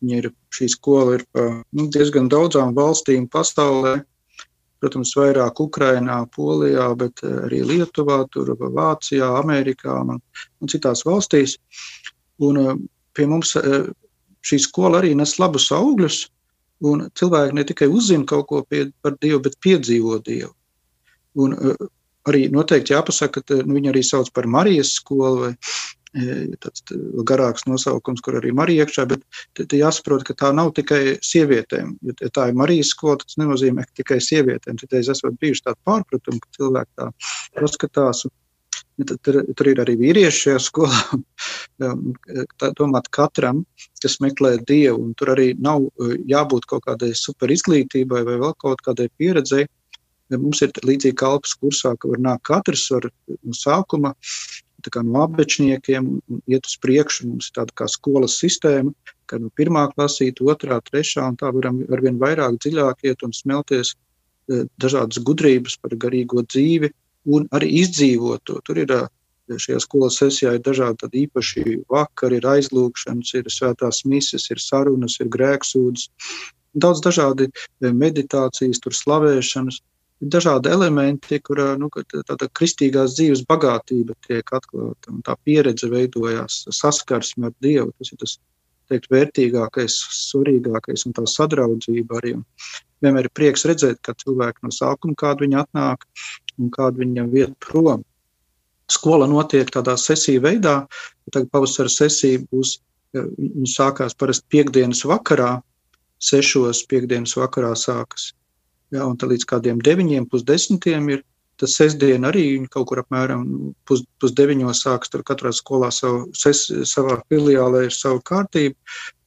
viņa 0.00 0.16
ir, 0.16 0.30
šī 0.50 0.68
skola 0.72 1.18
ir 1.18 1.24
pa 1.30 1.44
nu, 1.76 1.84
diezgan 1.92 2.30
daudzām 2.32 2.72
valstīm 2.74 3.28
pasaulē, 3.30 4.00
protams, 4.80 5.12
vairāk 5.16 5.60
Ukrainā, 5.62 6.22
Polijā, 6.34 6.88
bet 6.98 7.22
arī 7.26 7.62
Lietuvā, 7.68 8.22
tur, 8.32 8.54
Vācijā, 8.58 9.28
Amerikā 9.40 10.00
un, 10.02 10.20
un 10.60 10.72
citās 10.72 11.04
valstīs. 11.06 11.58
Un 12.40 12.88
pie 13.16 13.26
mums 13.28 13.54
šī 14.46 14.60
skola 14.64 15.02
arī 15.02 15.12
nes 15.18 15.36
labus 15.40 15.68
augļus, 15.76 16.22
un 16.88 17.08
cilvēki 17.16 17.56
ne 17.58 17.64
tikai 17.68 17.90
uzzina 17.92 18.24
kaut 18.28 18.48
ko 18.48 18.62
pie, 18.64 18.86
par 19.04 19.18
Dievu, 19.20 19.42
bet 19.44 19.58
piedzīvo 19.60 20.20
Dievu. 20.24 20.54
Un 21.40 21.56
arī 22.28 22.46
noteikti 22.52 22.94
jāpasaka, 22.94 23.42
ka 23.44 23.60
nu, 23.64 23.76
viņi 23.76 23.92
arī 23.92 24.02
sauc 24.06 24.30
par 24.36 24.48
Marijas 24.50 24.94
skolu 24.98 25.44
vai 25.44 25.52
tāds 26.12 26.82
garāks 27.26 27.66
nosaukums, 27.70 28.20
kur 28.24 28.38
arī 28.40 28.52
Marija 28.56 28.84
iekšā, 28.84 29.06
bet 29.12 29.22
te, 29.54 29.64
te 29.64 29.78
jāsaprot, 29.78 30.24
ka 30.26 30.34
tā 30.34 30.50
nav 30.56 30.72
tikai 30.74 31.18
sievietēm. 31.22 31.96
Ja 32.02 32.30
tā 32.34 32.48
ir 32.50 32.58
Marijas 32.58 32.90
skola, 32.94 33.20
tas 33.22 33.38
nenozīmē, 33.38 33.86
ka 33.86 34.02
tikai 34.02 34.20
sievietēm. 34.24 34.80
Tad 34.80 34.98
es 34.98 35.10
esmu 35.14 35.36
bijuši 35.40 35.66
tādi 35.68 35.78
pārpratumi, 35.86 36.42
ka 36.42 36.54
cilvēki 36.58 36.90
tā 36.98 37.10
paskatās. 37.60 38.26
Tur, 39.00 39.38
tur, 39.56 39.68
ir 39.70 39.80
arī 39.80 39.94
vīrieši 39.96 40.42
šajā 40.44 40.60
skolā. 40.60 41.02
Tā 42.60 42.68
domāt 42.76 43.06
katram, 43.16 43.62
kas 44.02 44.18
meklē 44.20 44.58
dievu, 44.68 45.06
un 45.06 45.14
tur 45.16 45.30
arī 45.32 45.54
nav 45.56 45.86
jābūt 46.28 46.66
kaut 46.68 46.84
kādai 46.84 47.14
super 47.16 47.48
izglītībai 47.54 48.20
vai 48.26 48.36
vēl 48.42 48.52
kaut 48.60 48.82
kādai 48.84 49.08
pieredzei. 49.16 49.64
Mums 50.36 50.60
ir 50.62 50.74
līdzīgi 50.84 51.16
kalpas 51.18 51.56
kursā, 51.58 51.94
ka 51.96 52.10
var 52.12 52.20
nākt 52.22 52.44
katrs 52.50 52.84
var 52.92 53.08
no 53.08 53.56
sākuma 53.56 54.12
no 55.02 55.22
abečniekiem 55.24 56.08
un 56.10 56.42
iet 56.46 56.66
uz 56.66 56.76
priekšu. 56.82 57.28
Mums 57.28 57.50
ir 57.50 57.56
tāda 57.60 57.74
kā 57.74 57.88
skolas 57.88 58.38
sistēma, 58.40 58.92
ka 59.26 59.38
no 59.38 59.50
pirmā 59.56 59.86
klasīte, 59.94 60.44
otrā, 60.44 60.80
trešā, 60.80 61.28
un 61.28 61.36
tā 61.36 61.52
varam 61.54 61.82
arvien 61.92 62.18
vairāk 62.18 62.58
dziļāk 62.62 63.04
iet 63.04 63.22
un 63.22 63.32
smelties 63.36 63.94
e, 63.94 64.64
dažādas 64.80 65.22
gudrības 65.22 65.78
par 65.82 65.94
garīgo 65.94 66.42
dzīvi 66.46 66.90
un 67.30 67.48
arī 67.52 67.70
izdzīvot 67.82 68.44
to. 68.44 68.60
Tur 68.64 68.82
ir 68.82 68.94
e, 68.96 69.02
šajā 69.50 69.82
skolas 69.82 70.18
sesijā 70.20 70.54
ir 70.56 70.64
dažādi 70.66 71.10
īpaši 71.24 71.82
vakari, 71.90 72.40
ir 72.40 72.48
aizlūgšanas, 72.54 73.34
ir 73.38 73.52
svētās 73.52 74.04
mises, 74.06 74.48
ir 74.50 74.62
sarunas, 74.62 75.18
ir 75.20 75.30
grēksūdzes, 75.30 76.10
daudz 76.74 77.02
dažādi 77.06 77.50
e, 77.50 77.92
meditācijas, 77.92 78.82
tur 78.82 78.96
slavēšanas 78.96 79.82
ir 80.20 80.30
dažādi 80.34 80.70
elementi, 80.72 81.40
kur 81.44 81.60
nu, 81.80 81.88
tāda 82.12 82.48
kristīgās 82.56 83.16
dzīves 83.16 83.44
bagātība 83.48 84.16
tiek 84.26 84.52
atklāta 84.56 85.12
un 85.12 85.22
tā 85.26 85.36
pieredze 85.44 85.88
veidojās, 85.92 86.64
saskarsme 86.76 87.50
ar 87.50 87.56
Dievu. 87.64 87.92
Tas 87.98 88.12
ir 88.12 88.20
tas 88.20 88.36
teikt, 88.90 89.10
vērtīgākais, 89.12 89.96
svarīgākais 90.30 91.06
un 91.06 91.16
tā 91.16 91.24
sadraudzība 91.30 92.20
arī. 92.20 92.34
Vienmēr 93.00 93.28
ir 93.28 93.34
prieks 93.36 93.64
redzēt, 93.68 94.00
ka 94.04 94.16
cilvēki 94.18 94.66
no 94.66 94.74
sākuma 94.74 95.16
kādu 95.18 95.46
viņi 95.46 95.60
atnāk 95.62 96.04
un 96.58 96.72
kādu 96.74 97.04
viņam 97.04 97.30
viet 97.32 97.56
prom. 97.64 98.04
Skola 98.90 99.28
notiek 99.30 99.70
tādā 99.70 99.94
sesiju 100.00 100.42
veidā, 100.42 100.74
tagad 101.30 101.48
pavasara 101.54 101.92
sesija 101.92 102.42
būs, 102.50 102.80
viņa 103.14 103.70
sākās 103.70 104.18
parasti 104.18 104.50
piekdienas 104.50 105.04
vakarā, 105.06 105.60
sešos 106.20 106.82
piekdienas 106.90 107.36
vakarā 107.38 107.70
sākas 107.78 108.32
Ja, 108.90 109.06
un 109.06 109.14
līdz 109.14 109.46
kādiem 109.46 109.80
deviņiem, 109.86 110.26
pusdesmitiem 110.30 111.12
ir 111.14 111.22
tas 111.60 111.76
sestdien 111.76 112.24
arī 112.24 112.44
kaut 112.72 112.88
kur 112.88 113.02
apmēram 113.02 113.44
pus, 113.88 114.02
pusdeviņos 114.22 114.82
sāks 114.86 115.12
tur 115.12 115.22
katrā 115.26 115.52
skolā 115.54 115.90
savu, 115.92 116.24
ses, 116.36 116.64
savā 116.88 117.20
filiālē 117.30 117.86
ir 117.88 117.94
savu 117.94 118.22
kārtību. 118.24 118.76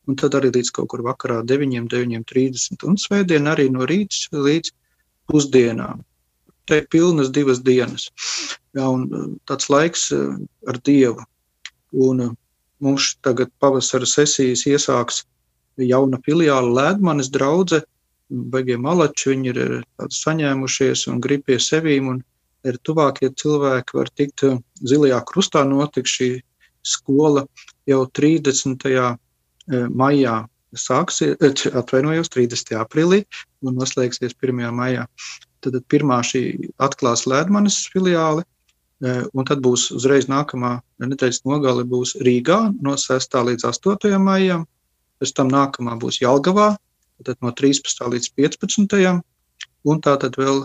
Un 0.10 0.18
tad 0.20 0.36
arī 0.36 0.50
līdz 0.52 0.72
kaut 0.76 0.90
kur 0.92 1.04
vakarā 1.06 1.40
9, 1.48 1.86
9.30 1.94 2.88
un 2.90 2.98
svētdien 3.00 3.48
arī 3.48 3.70
no 3.72 3.86
rīta 3.88 4.36
līdz 4.36 4.74
pusdienām. 5.32 6.02
Te 6.68 6.82
ir 6.82 6.90
pilnas 6.92 7.32
divas 7.36 7.62
dienas. 7.64 8.10
Jā, 8.76 8.88
un 8.88 9.38
tāds 9.48 9.70
laiks 9.72 10.10
ar 10.12 10.80
Dievu. 10.84 11.24
Un 11.94 12.34
mums 12.84 13.14
tagad 13.24 13.52
pavasara 13.64 14.08
sesijas 14.10 14.66
iesāks 14.68 15.24
jauna 15.80 16.20
filiāla 16.26 16.72
Lēdmanes 16.76 17.32
draudzene 17.32 17.88
baigie 18.34 18.78
malači, 18.82 19.32
viņi 19.34 19.52
ir 19.54 19.60
saņēmušies 20.14 21.08
un 21.12 21.22
grib 21.24 21.46
pie 21.48 21.60
sevīm, 21.62 22.10
un 22.10 22.22
ir 22.68 22.80
tuvākie 22.88 23.30
cilvēki 23.40 23.98
var 23.98 24.10
tikt 24.16 24.46
eh, 24.48 24.58
zilajā 24.82 25.20
krustā 25.28 25.64
notiks 25.68 26.18
šī 26.18 26.30
skola 26.84 27.46
jau 27.90 28.04
30. 28.20 28.88
Eh, 28.94 29.86
maijā 29.96 30.44
sāksies, 30.76 31.38
eh, 31.40 31.76
atvainojos, 31.80 32.32
30. 32.34 32.76
aprīlī 32.80 33.24
un 33.64 33.78
noslēgsies 33.80 34.36
1. 34.36 34.72
maijā. 34.76 35.06
Tad 35.64 35.80
pirmā 35.88 36.20
šī 36.28 36.74
atklās 36.84 37.24
Lēdmanes 37.30 37.86
filiāli, 37.94 38.44
un 39.04 39.46
tad 39.48 39.62
būs 39.64 39.94
uzreiz 39.96 40.28
nākamā 40.28 40.74
nedēļas 41.00 41.46
nogale 41.48 41.86
būs 41.88 42.18
Rīgā 42.20 42.58
no 42.84 42.98
6. 43.00 43.38
līdz 43.48 43.64
8. 43.70 44.20
maijam, 44.20 44.66
pēc 45.24 45.32
tam 45.40 45.48
nākamā 45.52 45.96
būs 46.00 46.20
Jelgavā 46.20 46.74
tad 47.26 47.40
no 47.44 47.52
13. 47.56 48.06
līdz 48.14 48.32
15. 48.40 49.22
un 49.90 50.02
tā 50.04 50.16
tad 50.22 50.38
vēl 50.40 50.64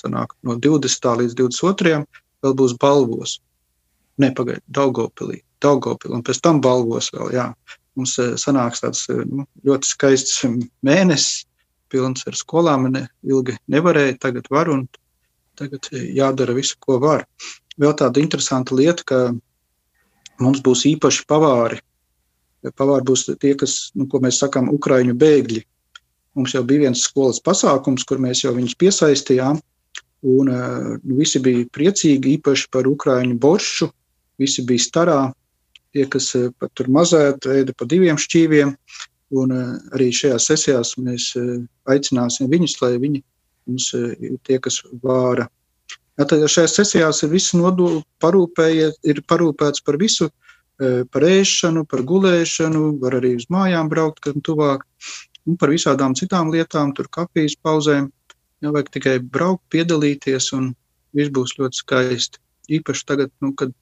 sanāk, 0.00 0.36
no 0.46 0.56
20. 0.60 1.10
līdz 1.22 1.36
22. 1.38 2.04
vēl 2.44 2.56
būs 2.60 2.76
balvos. 2.80 3.38
Ne, 4.20 4.30
pagaidiet, 4.32 4.64
Daugopilī, 4.72 5.42
Daugopilī, 5.60 6.14
un 6.16 6.24
pēc 6.24 6.40
tam 6.44 6.60
balvos 6.64 7.10
vēl, 7.12 7.34
jā. 7.36 7.50
Mums 7.96 8.16
sanāks 8.40 8.82
tāds 8.84 9.06
nu, 9.08 9.46
ļoti 9.64 9.88
skaists 9.88 10.44
mēnesis, 10.84 11.44
pilns 11.92 12.26
ar 12.28 12.36
skolām, 12.36 12.88
ne, 12.92 13.06
ilgi 13.24 13.56
nevarēja, 13.72 14.18
tagad 14.20 14.48
var, 14.52 14.70
un 14.72 14.86
tagad 15.56 15.88
jādara 15.92 16.56
visu, 16.56 16.76
ko 16.80 16.98
var. 17.02 17.24
Vēl 17.80 17.94
tāda 17.96 18.20
interesanta 18.20 18.76
lieta, 18.76 19.04
ka 19.06 19.20
mums 20.42 20.62
būs 20.64 20.84
īpaši 20.90 21.24
pavāri, 21.28 21.80
Pavāri 22.76 23.06
būs 23.06 23.26
tie, 23.40 23.54
kas, 23.58 23.76
nu, 23.94 24.06
ko 24.10 24.20
mēs 24.24 24.40
sakām, 24.42 24.70
ukraiņu 24.74 25.14
bēgļi. 25.18 25.62
Mums 26.36 26.52
jau 26.56 26.62
bija 26.68 26.86
viens 26.86 27.04
skolas 27.06 27.40
pasākums, 27.40 28.04
kur 28.08 28.20
mēs 28.20 28.42
jau 28.44 28.52
viņus 28.56 28.76
piesaistījām, 28.80 29.60
un 30.26 30.50
nu, 30.50 31.16
visi 31.16 31.40
bija 31.42 31.64
priecīgi, 31.72 32.36
īpaši 32.36 32.68
par 32.74 32.88
ukraiņu 32.90 33.38
boršu. 33.40 33.90
Visi 34.40 34.66
bija 34.68 34.84
starā, 34.84 35.20
tie, 35.96 36.04
kas 36.12 36.32
pat 36.60 36.74
tur 36.76 36.90
mazēt, 36.92 37.48
ēda 37.48 37.72
pa 37.76 37.88
diviem 37.88 38.18
šķīviem, 38.20 38.74
un 39.40 39.56
arī 39.96 40.10
šajās 40.12 40.50
sesijās 40.52 40.96
mēs 41.00 41.30
aicināsim 41.88 42.52
viņus, 42.52 42.76
lai 42.82 42.96
viņi 43.00 43.22
mums 43.66 43.88
tie, 44.44 44.60
kas 44.62 44.82
vāra 45.02 45.48
Ja, 46.16 46.24
tad 46.24 46.46
šajās 46.48 46.78
sesijās 46.78 47.20
ir 47.26 47.32
viss 47.34 47.52
nodokļu 47.56 48.00
parūpējies, 48.24 49.00
ir 49.04 49.20
parūpēts 49.28 49.82
par 49.84 49.98
visu, 50.00 50.30
par 50.78 51.26
ēšanu, 51.26 51.86
par 51.88 52.04
gulēšanu, 52.08 52.98
var 53.02 53.18
arī 53.20 53.34
uz 53.40 53.48
mājām 53.52 53.88
braukt, 53.92 54.22
kad 54.26 54.38
tuvāk, 54.44 54.84
un 55.46 55.58
par 55.60 55.72
visādām 55.72 56.16
citām 56.18 56.52
lietām, 56.52 56.94
tur 56.96 57.08
kafijas 57.12 57.56
pauzēm. 57.62 58.10
Ja, 58.64 58.72
vajag 58.72 58.88
tikai 58.94 59.18
braukt, 59.20 59.62
piedalīties, 59.72 60.50
un 60.56 60.72
viss 61.16 61.32
būs 61.32 61.58
ļoti 61.58 61.82
skaisti. 61.82 62.40
Īpaši 62.76 63.04
tagad, 63.08 63.32
nu, 63.44 63.52
kad 63.56 63.72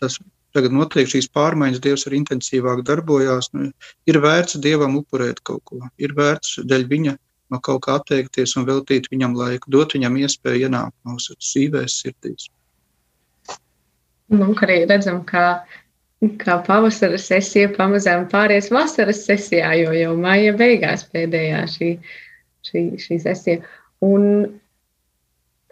tas 0.00 0.20
tagad 0.54 0.74
notiek 0.74 1.10
šīs 1.10 1.28
pārmaiņas, 1.34 1.82
Dievs 1.82 2.06
ir 2.08 2.16
intensīvāk 2.20 2.84
darbojās. 2.86 3.50
Nu, 3.56 3.70
ir 4.10 4.20
vērts 4.22 4.60
Dievam 4.62 4.96
upurēt 5.00 5.42
kaut 5.46 5.64
ko, 5.68 5.82
ir 5.98 6.14
vērts 6.16 6.60
dēļ 6.62 6.86
viņa 6.90 7.16
no 7.52 7.60
kaut 7.62 7.84
kā 7.86 7.98
atteikties 7.98 8.54
un 8.58 8.66
veltīt 8.68 9.10
viņam 9.12 9.34
laiku, 9.38 9.70
dot 9.74 9.94
viņam 9.96 10.16
iespēju 10.22 10.68
ienākt 10.68 10.96
mūsu 11.06 11.36
dzīvēs, 11.38 11.98
sirdīs. 12.04 12.48
Nu, 14.32 14.48
arī 14.64 14.80
redzam, 14.88 15.20
kā, 15.28 15.64
kā 16.40 16.58
pavasara 16.66 17.18
sesija 17.20 17.70
pamazām 17.76 18.26
pāries 18.30 18.70
vasaras 18.72 19.24
sesijā, 19.26 19.72
jo 19.80 19.94
jau 19.96 20.12
maija 20.20 20.54
beigās 20.58 21.06
pēdējā 21.12 21.64
šī, 21.70 21.90
šī, 22.68 22.84
šī 23.02 23.18
sesija. 23.24 23.64
Un 24.04 24.46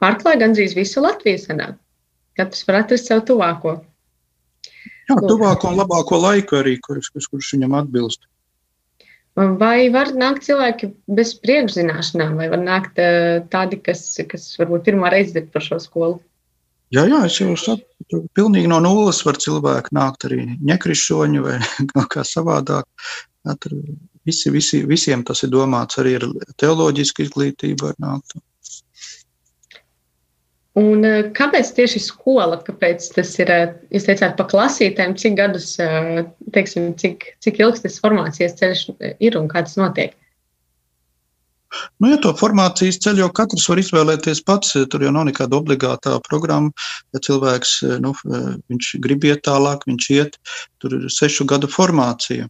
pārklāja 0.03 0.43
gandrīz 0.45 0.77
visu 0.79 1.05
Latviju 1.05 1.41
sanāk. 1.43 1.79
Katrs 2.39 2.67
var 2.69 2.83
atrast 2.83 3.11
savu 3.11 3.27
tuvāko. 3.33 3.79
Jā, 5.11 5.17
tuvāko 5.19 5.73
un 5.73 5.81
labāko 5.83 6.19
laiku 6.23 6.61
arī, 6.63 6.79
kurš, 6.81 7.11
kurš 7.13 7.55
viņam 7.57 7.75
atbilst. 7.83 8.25
Vai 9.37 9.89
var 9.93 10.11
nākt 10.13 10.45
cilvēki 10.45 10.91
bez 11.09 11.33
priekšzināšanām, 11.41 12.37
vai 12.37 12.51
var 12.53 12.61
nākt 12.61 12.99
uh, 13.01 13.41
tādi, 13.53 13.79
kas, 13.81 14.05
kas 14.29 14.51
varbūt 14.61 14.85
pirmā 14.91 15.13
reize 15.13 15.33
dzird 15.33 15.49
par 15.55 15.65
šo 15.65 15.79
skolu? 15.81 16.19
Jā, 16.93 17.07
jā, 17.09 17.23
es 17.25 17.39
jau 17.41 17.55
saprotu, 17.57 18.23
pilnīgi 18.37 18.69
no 18.69 18.79
nulles 18.85 19.23
var 19.25 19.39
cilvēki 19.41 19.95
nākt 19.97 20.27
arī 20.29 20.45
nekrišoņi 20.61 21.45
vai 21.45 21.59
kā 22.13 22.25
savādāk. 22.29 22.85
Tur 23.65 23.79
visi, 24.29 24.53
visi, 24.55 24.83
visiem 24.87 25.25
tas 25.27 25.43
ir 25.43 25.51
domāts 25.55 25.99
arī 26.03 26.19
ar 26.21 26.29
teoloģisku 26.61 27.25
izglītību. 27.25 27.95
Un 30.83 31.05
eh, 31.05 31.27
kāpēc 31.37 31.73
tieši 31.77 32.01
skola? 32.01 32.57
Kāpēc 32.65 33.09
tas 33.17 33.33
ir? 33.43 33.51
eh, 33.53 33.75
Jūs 33.93 34.07
teicāt, 34.09 34.37
pa 34.39 34.47
klasītēm, 34.49 35.17
cik 35.21 35.37
gadus, 35.41 35.75
eh, 35.83 36.23
teiksim, 36.55 36.93
cik, 37.01 37.33
cik 37.45 37.61
ilgs 37.61 37.85
tas 37.85 37.99
formācijas 38.01 38.57
ceļš 38.61 38.85
ir 39.21 39.37
un 39.41 39.51
kā 39.53 39.65
tas 39.67 39.77
notiek? 39.81 40.17
Nu, 42.01 42.11
ja 42.11 42.19
to 42.21 42.33
formācijas 42.37 43.01
ceļu 43.05 43.25
jau 43.25 43.29
katrs 43.37 43.69
var 43.71 43.81
izvēlēties 43.81 44.43
pats, 44.49 44.75
tur 44.93 45.05
jau 45.05 45.13
nav 45.15 45.29
nekāda 45.29 45.59
obligātā 45.59 46.17
programma. 46.29 46.73
Ja 47.15 47.23
cilvēks 47.25 47.77
nu, 48.05 48.15
viņš 48.73 48.91
grib 49.05 49.25
iet 49.29 49.45
tālāk, 49.49 49.87
viņš 49.89 50.09
iet, 50.17 50.41
tur 50.83 50.99
ir 50.99 51.07
sešu 51.13 51.47
gadu 51.49 51.71
formācija, 51.71 52.49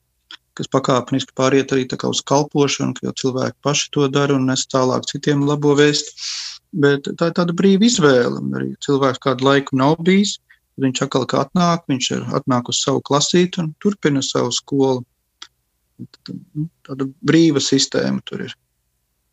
kas 0.58 0.70
pakāpeniski 0.72 1.36
pāriet 1.38 1.72
arī 1.72 1.86
uz 2.08 2.22
kalpošanu, 2.28 2.96
ka 2.98 3.08
jau 3.08 3.14
cilvēki 3.24 3.58
paši 3.64 3.92
to 3.94 4.08
dara 4.08 4.36
un 4.36 4.48
nes 4.50 4.66
tālāk 4.66 5.06
citiem 5.10 5.46
labo 5.48 5.76
vēstu. 5.78 6.16
Bet 6.72 7.04
tā 7.04 7.28
ir 7.28 7.36
tāda 7.36 7.52
brīva 7.52 7.84
izvēle. 7.84 8.40
Arī 8.56 8.72
cilvēks 8.84 9.20
kādu 9.20 9.44
laiku 9.44 9.76
nav 9.76 9.98
bijis. 10.00 10.38
tad 10.38 10.52
Viņš 10.80 11.02
atkal 11.04 11.26
atnāk, 11.42 11.84
viņš 11.90 12.06
ir 12.16 12.22
atnāk 12.32 12.70
uz 12.72 12.80
savu 12.80 13.02
klasīti 13.04 13.60
un 13.60 13.74
turpina 13.82 14.22
savu 14.24 14.52
skolu. 14.56 15.04
Nu, 16.00 16.68
Tāda 16.86 17.06
brīva 17.20 17.60
sistēma 17.60 18.24
tur 18.24 18.46
ir. 18.48 18.54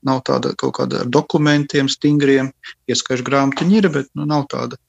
Nav 0.08 0.22
tāda 0.28 0.54
kaut 0.60 0.78
kāda 0.78 1.04
ar 1.04 1.10
dokumentiem 1.12 1.90
stingriem, 1.92 2.54
ieskaišu 2.88 3.26
grāmatiņa 3.28 3.78
ir, 3.82 3.90
bet 3.92 4.08
nu, 4.16 4.28
nav 4.30 4.46
tāda 4.52 4.80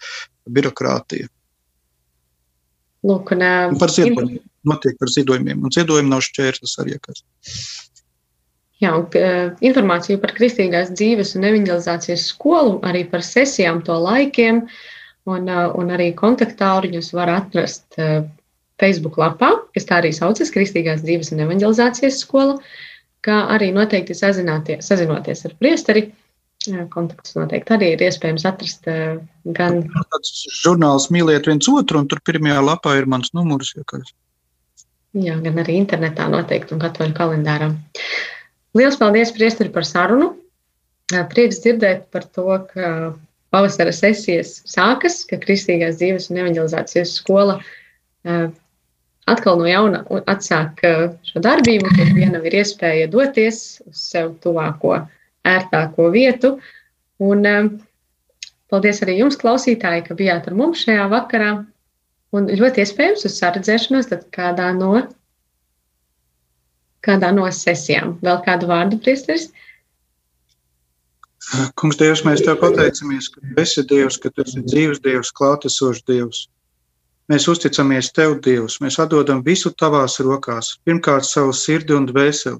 birokrātija. 0.46 1.26
Lūk, 3.06 3.32
un, 3.34 3.42
Un 3.72 3.78
par 3.80 3.90
ziedojumiem. 3.90 4.42
Notiek 4.68 4.98
par 5.00 5.08
ziedojumiem. 5.08 5.62
Un 5.64 5.72
ziedojumi 5.72 6.12
nav 6.12 6.20
šķērslis 6.26 6.76
arī. 6.82 6.98
Kas. 7.00 7.22
Jā, 8.80 8.92
un, 8.96 9.06
uh, 9.16 9.52
informāciju 9.64 10.20
par 10.20 10.34
kristīgās 10.36 10.92
dzīves 10.96 11.34
un 11.36 11.46
evanģelizācijas 11.48 12.26
skolu, 12.32 12.78
arī 12.88 13.06
par 13.08 13.24
sesijām, 13.24 13.82
to 13.84 13.96
laikiem 13.96 14.62
un, 15.28 15.48
uh, 15.48 15.72
un 15.76 15.92
arī 15.96 16.10
kontaktāruņus 16.16 17.10
var 17.16 17.32
atrast 17.34 17.98
uh, 18.00 18.22
Facebook 18.80 19.18
lapā, 19.20 19.52
kas 19.76 19.88
tā 19.88 20.00
arī 20.00 20.14
saucas 20.16 20.52
Kristīgās 20.54 21.04
dzīves 21.04 21.32
un 21.34 21.44
evanģelizācijas 21.44 22.22
skola, 22.24 22.56
kā 23.24 23.42
arī 23.54 23.70
noteikti 23.76 24.16
sazināties, 24.16 24.86
sazinoties 24.86 25.44
ar 25.48 25.54
priesteri. 25.60 26.08
Kontaktus 26.92 27.38
noteikti 27.38 27.72
arī 27.72 27.94
ir 27.94 28.02
iespējams 28.04 28.44
atrast 28.48 28.84
gan 29.56 29.78
Tāds 30.12 30.42
žurnāls 30.60 31.08
mīliet 31.14 31.48
viens 31.48 31.68
otru, 31.72 32.02
un 32.02 32.08
tur 32.10 32.20
pirmajā 32.26 32.60
lapā 32.66 32.98
ir 32.98 33.08
mans 33.08 33.32
numurs. 33.36 33.72
Jā, 35.16 35.38
gan 35.40 35.62
arī 35.62 35.78
internetā 35.80 36.28
noteikti 36.30 36.76
un 36.76 36.82
katoļu 36.82 37.16
kalendārā. 37.16 37.72
Lielas 38.76 39.00
paldies, 39.00 39.32
Priesteri, 39.34 39.72
par 39.72 39.88
sarunu. 39.88 40.34
Prieks 41.32 41.58
dzirdēt 41.64 42.04
par 42.14 42.28
to, 42.28 42.46
ka 42.70 42.90
pavasara 43.50 43.90
sesijas 43.94 44.60
sākas, 44.68 45.24
ka 45.26 45.40
Kristīgās 45.42 45.98
dzīves 45.98 46.28
un 46.30 46.38
evanģelizācijas 46.44 47.16
skola 47.18 47.56
atkal 49.28 49.60
no 49.60 49.68
jauna 49.68 50.02
atsāk 50.30 50.82
eh, 50.86 51.06
šo 51.26 51.42
darbību, 51.44 51.92
kad 51.96 52.12
vienam 52.16 52.44
ir 52.46 52.60
iespēja 52.62 53.10
doties 53.12 53.80
uz 53.86 54.04
sev 54.12 54.34
tuvāko, 54.44 54.96
ērtāko 55.46 56.10
vietu. 56.14 56.56
Un 57.20 57.46
eh, 57.46 57.70
paldies 58.72 59.02
arī 59.04 59.20
jums, 59.20 59.38
klausītāji, 59.40 60.06
ka 60.08 60.18
bijāt 60.18 60.48
ar 60.48 60.58
mums 60.58 60.86
šajā 60.86 61.06
vakarā. 61.12 61.54
Un 62.30 62.46
ļoti 62.46 62.84
iespējams 62.84 63.26
uz 63.26 63.40
saredzēšanos 63.40 64.12
tad 64.12 64.28
kādā 64.34 64.70
no 64.76 64.94
kādā 67.04 67.32
no 67.34 67.48
sesijām. 67.54 68.18
Vēl 68.24 68.38
kādu 68.44 68.68
vārdu, 68.70 69.00
Priesteris? 69.02 69.48
Kungs, 71.80 71.96
Dievs, 71.98 72.22
mēs 72.26 72.44
tev 72.44 72.60
pateicamies, 72.60 73.30
ka 73.32 73.40
tu 73.42 73.62
esi 73.62 73.84
Dievs, 73.88 74.18
ka 74.20 74.30
tu 74.30 74.44
esi 74.44 74.62
dzīves 74.66 75.00
Dievs, 75.02 75.32
klātesošs 75.34 76.04
Dievs. 76.06 76.44
Mēs 77.30 77.44
uzticamies 77.46 78.08
tev, 78.10 78.32
Dievs, 78.42 78.80
mēs 78.82 78.96
atdodam 78.98 79.44
visu 79.46 79.70
tavās 79.78 80.16
rokās, 80.26 80.72
pirmkārt 80.82 81.28
savu 81.28 81.52
sirdi 81.54 81.94
un 81.94 82.08
dvēseli, 82.08 82.58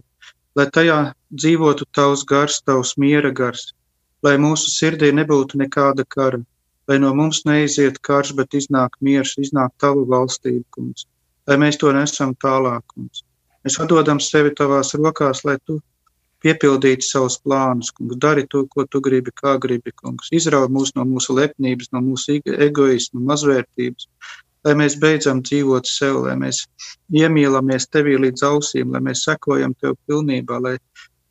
lai 0.55 0.67
tajā 0.77 0.99
dzīvotu 1.35 1.89
tavs 1.97 2.23
gars, 2.23 2.61
tavs 2.63 2.93
miera 3.03 3.33
gars, 3.35 3.73
lai 4.23 4.37
mūsu 4.39 4.71
sirdī 4.71 5.09
nebūtu 5.17 5.59
nekāda 5.59 6.05
kara, 6.15 6.39
lai 6.87 6.99
no 7.03 7.11
mums 7.19 7.43
neiziet 7.49 7.99
karš, 8.07 8.31
bet 8.39 8.55
iznāk 8.55 8.95
miers, 9.03 9.33
iznāk 9.43 9.73
tava 9.83 10.05
valstība, 10.13 10.63
kungs, 10.77 11.09
lai 11.51 11.57
mēs 11.59 11.81
to 11.81 11.91
nesam 11.97 12.37
tālāk, 12.45 12.85
kungs. 12.95 13.25
Mēs 13.67 13.79
atdodam 13.83 14.21
sevi 14.23 14.53
tavās 14.55 14.95
rokās, 14.95 15.43
lai 15.49 15.57
tu 15.67 15.81
piepildītu 16.47 17.09
savus 17.09 17.41
plānus, 17.43 17.91
kungs, 17.97 18.15
dari 18.23 18.47
to, 18.47 18.63
ko 18.71 18.87
tu 18.87 19.03
gribi, 19.03 19.35
kā 19.43 19.57
gribi, 19.59 19.91
kungs. 19.99 20.31
Izraud 20.31 20.71
mūs 20.71 20.95
no 20.95 21.05
mūsu 21.11 21.35
lepnības, 21.37 21.91
no 21.91 22.05
mūsu 22.07 22.39
ego- 22.39 22.55
egoisma, 22.69 23.21
mazvērtības, 23.33 24.09
lai 24.67 24.75
mēs 24.77 24.97
beidzam 25.01 25.41
dzīvot 25.45 25.89
sev, 25.89 26.23
lai 26.27 26.37
mēs 26.41 26.65
iemīlamies 27.17 27.89
tevī 27.93 28.19
līdz 28.21 28.45
ausīm, 28.51 28.93
lai 28.95 29.03
mēs 29.09 29.25
sekojam 29.29 29.75
tev 29.81 29.97
pilnībā, 30.09 30.61
lai 30.61 30.77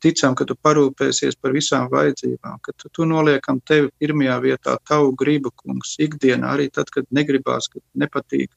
ticam, 0.00 0.34
ka 0.36 0.46
tu 0.48 0.56
parūpēsies 0.64 1.36
par 1.40 1.54
visām 1.56 1.88
vajadzībām, 1.92 2.58
ka 2.64 2.74
tu, 2.76 2.90
tu 2.96 3.06
noliekam 3.08 3.60
tevi 3.68 3.90
pirmajā 4.00 4.38
vietā, 4.44 4.76
tavu 4.88 5.12
gribu, 5.20 5.52
kungs, 5.62 5.94
ikdienā, 6.02 6.54
arī 6.56 6.70
tad, 6.72 6.90
kad 6.94 7.06
negribās, 7.14 7.68
kad 7.72 7.84
nepatīk. 8.00 8.50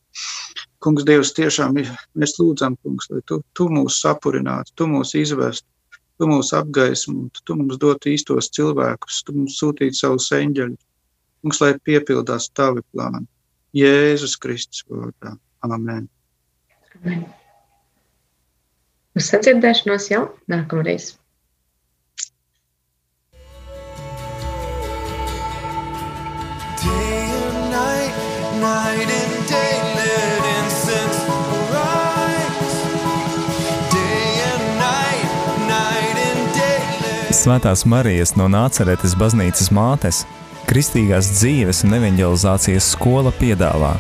Kungs, 0.83 1.05
Dievs, 1.07 1.33
tiešām 1.35 1.75
mēs 1.75 2.37
lūdzam, 2.39 2.77
kungs, 2.83 3.09
lai 3.11 3.21
tu, 3.29 3.41
tu 3.55 3.69
mūs 3.71 3.99
sapurinātu, 4.03 4.75
tu 4.79 4.87
mūs 4.91 5.13
izvestu, 5.19 5.67
tu 6.19 6.29
mūs 6.29 6.53
apgaismotu, 6.55 7.43
tu 7.43 7.59
mums 7.59 7.79
dotu 7.81 8.11
īstos 8.13 8.51
cilvēkus, 8.55 9.21
tu 9.27 9.35
mums 9.37 9.59
sūtītu 9.59 9.99
savus 9.99 10.31
eņģeļus. 10.39 10.81
Kungs, 11.43 11.59
lai 11.59 11.73
piepildās 11.83 12.49
tavi 12.55 12.83
plāni. 12.91 13.27
Jēzus 13.73 14.37
Kristus 14.37 14.83
vārdā. 14.85 15.33
Amen. 15.65 16.05
Uz 19.17 19.29
sadzirdēšanos 19.29 20.09
jau 20.11 20.27
nākamreiz. 20.51 21.15
Day 26.83 27.23
and 27.33 27.71
night, 27.73 28.13
night 28.61 29.09
and 29.17 29.49
day, 29.49 29.73
let 29.97 30.45
incense 30.53 31.19
arise. 31.57 32.77
Day 33.95 34.29
and 34.51 34.65
night, 34.77 35.33
night 35.71 36.21
and 36.29 36.53
day, 36.59 37.33
Svētās 37.33 37.87
Marijas 37.89 38.35
no 38.37 38.49
Nāceretes 38.51 39.17
baznīcas 39.17 39.73
mātes 39.73 40.25
Kristīgās 40.73 41.27
dzīves 41.35 41.83
un 41.85 41.93
evanģelizācijas 41.99 42.87
skola 42.95 43.29
piedāvā 43.37 43.91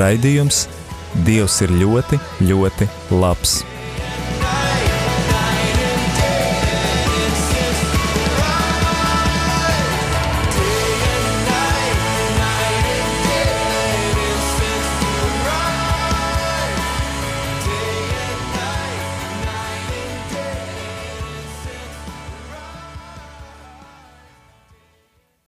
raidījums 0.00 0.62
Dievs 1.26 1.58
ir 1.66 1.74
ļoti, 1.82 2.16
ļoti 2.48 2.88
labs. 3.12 3.58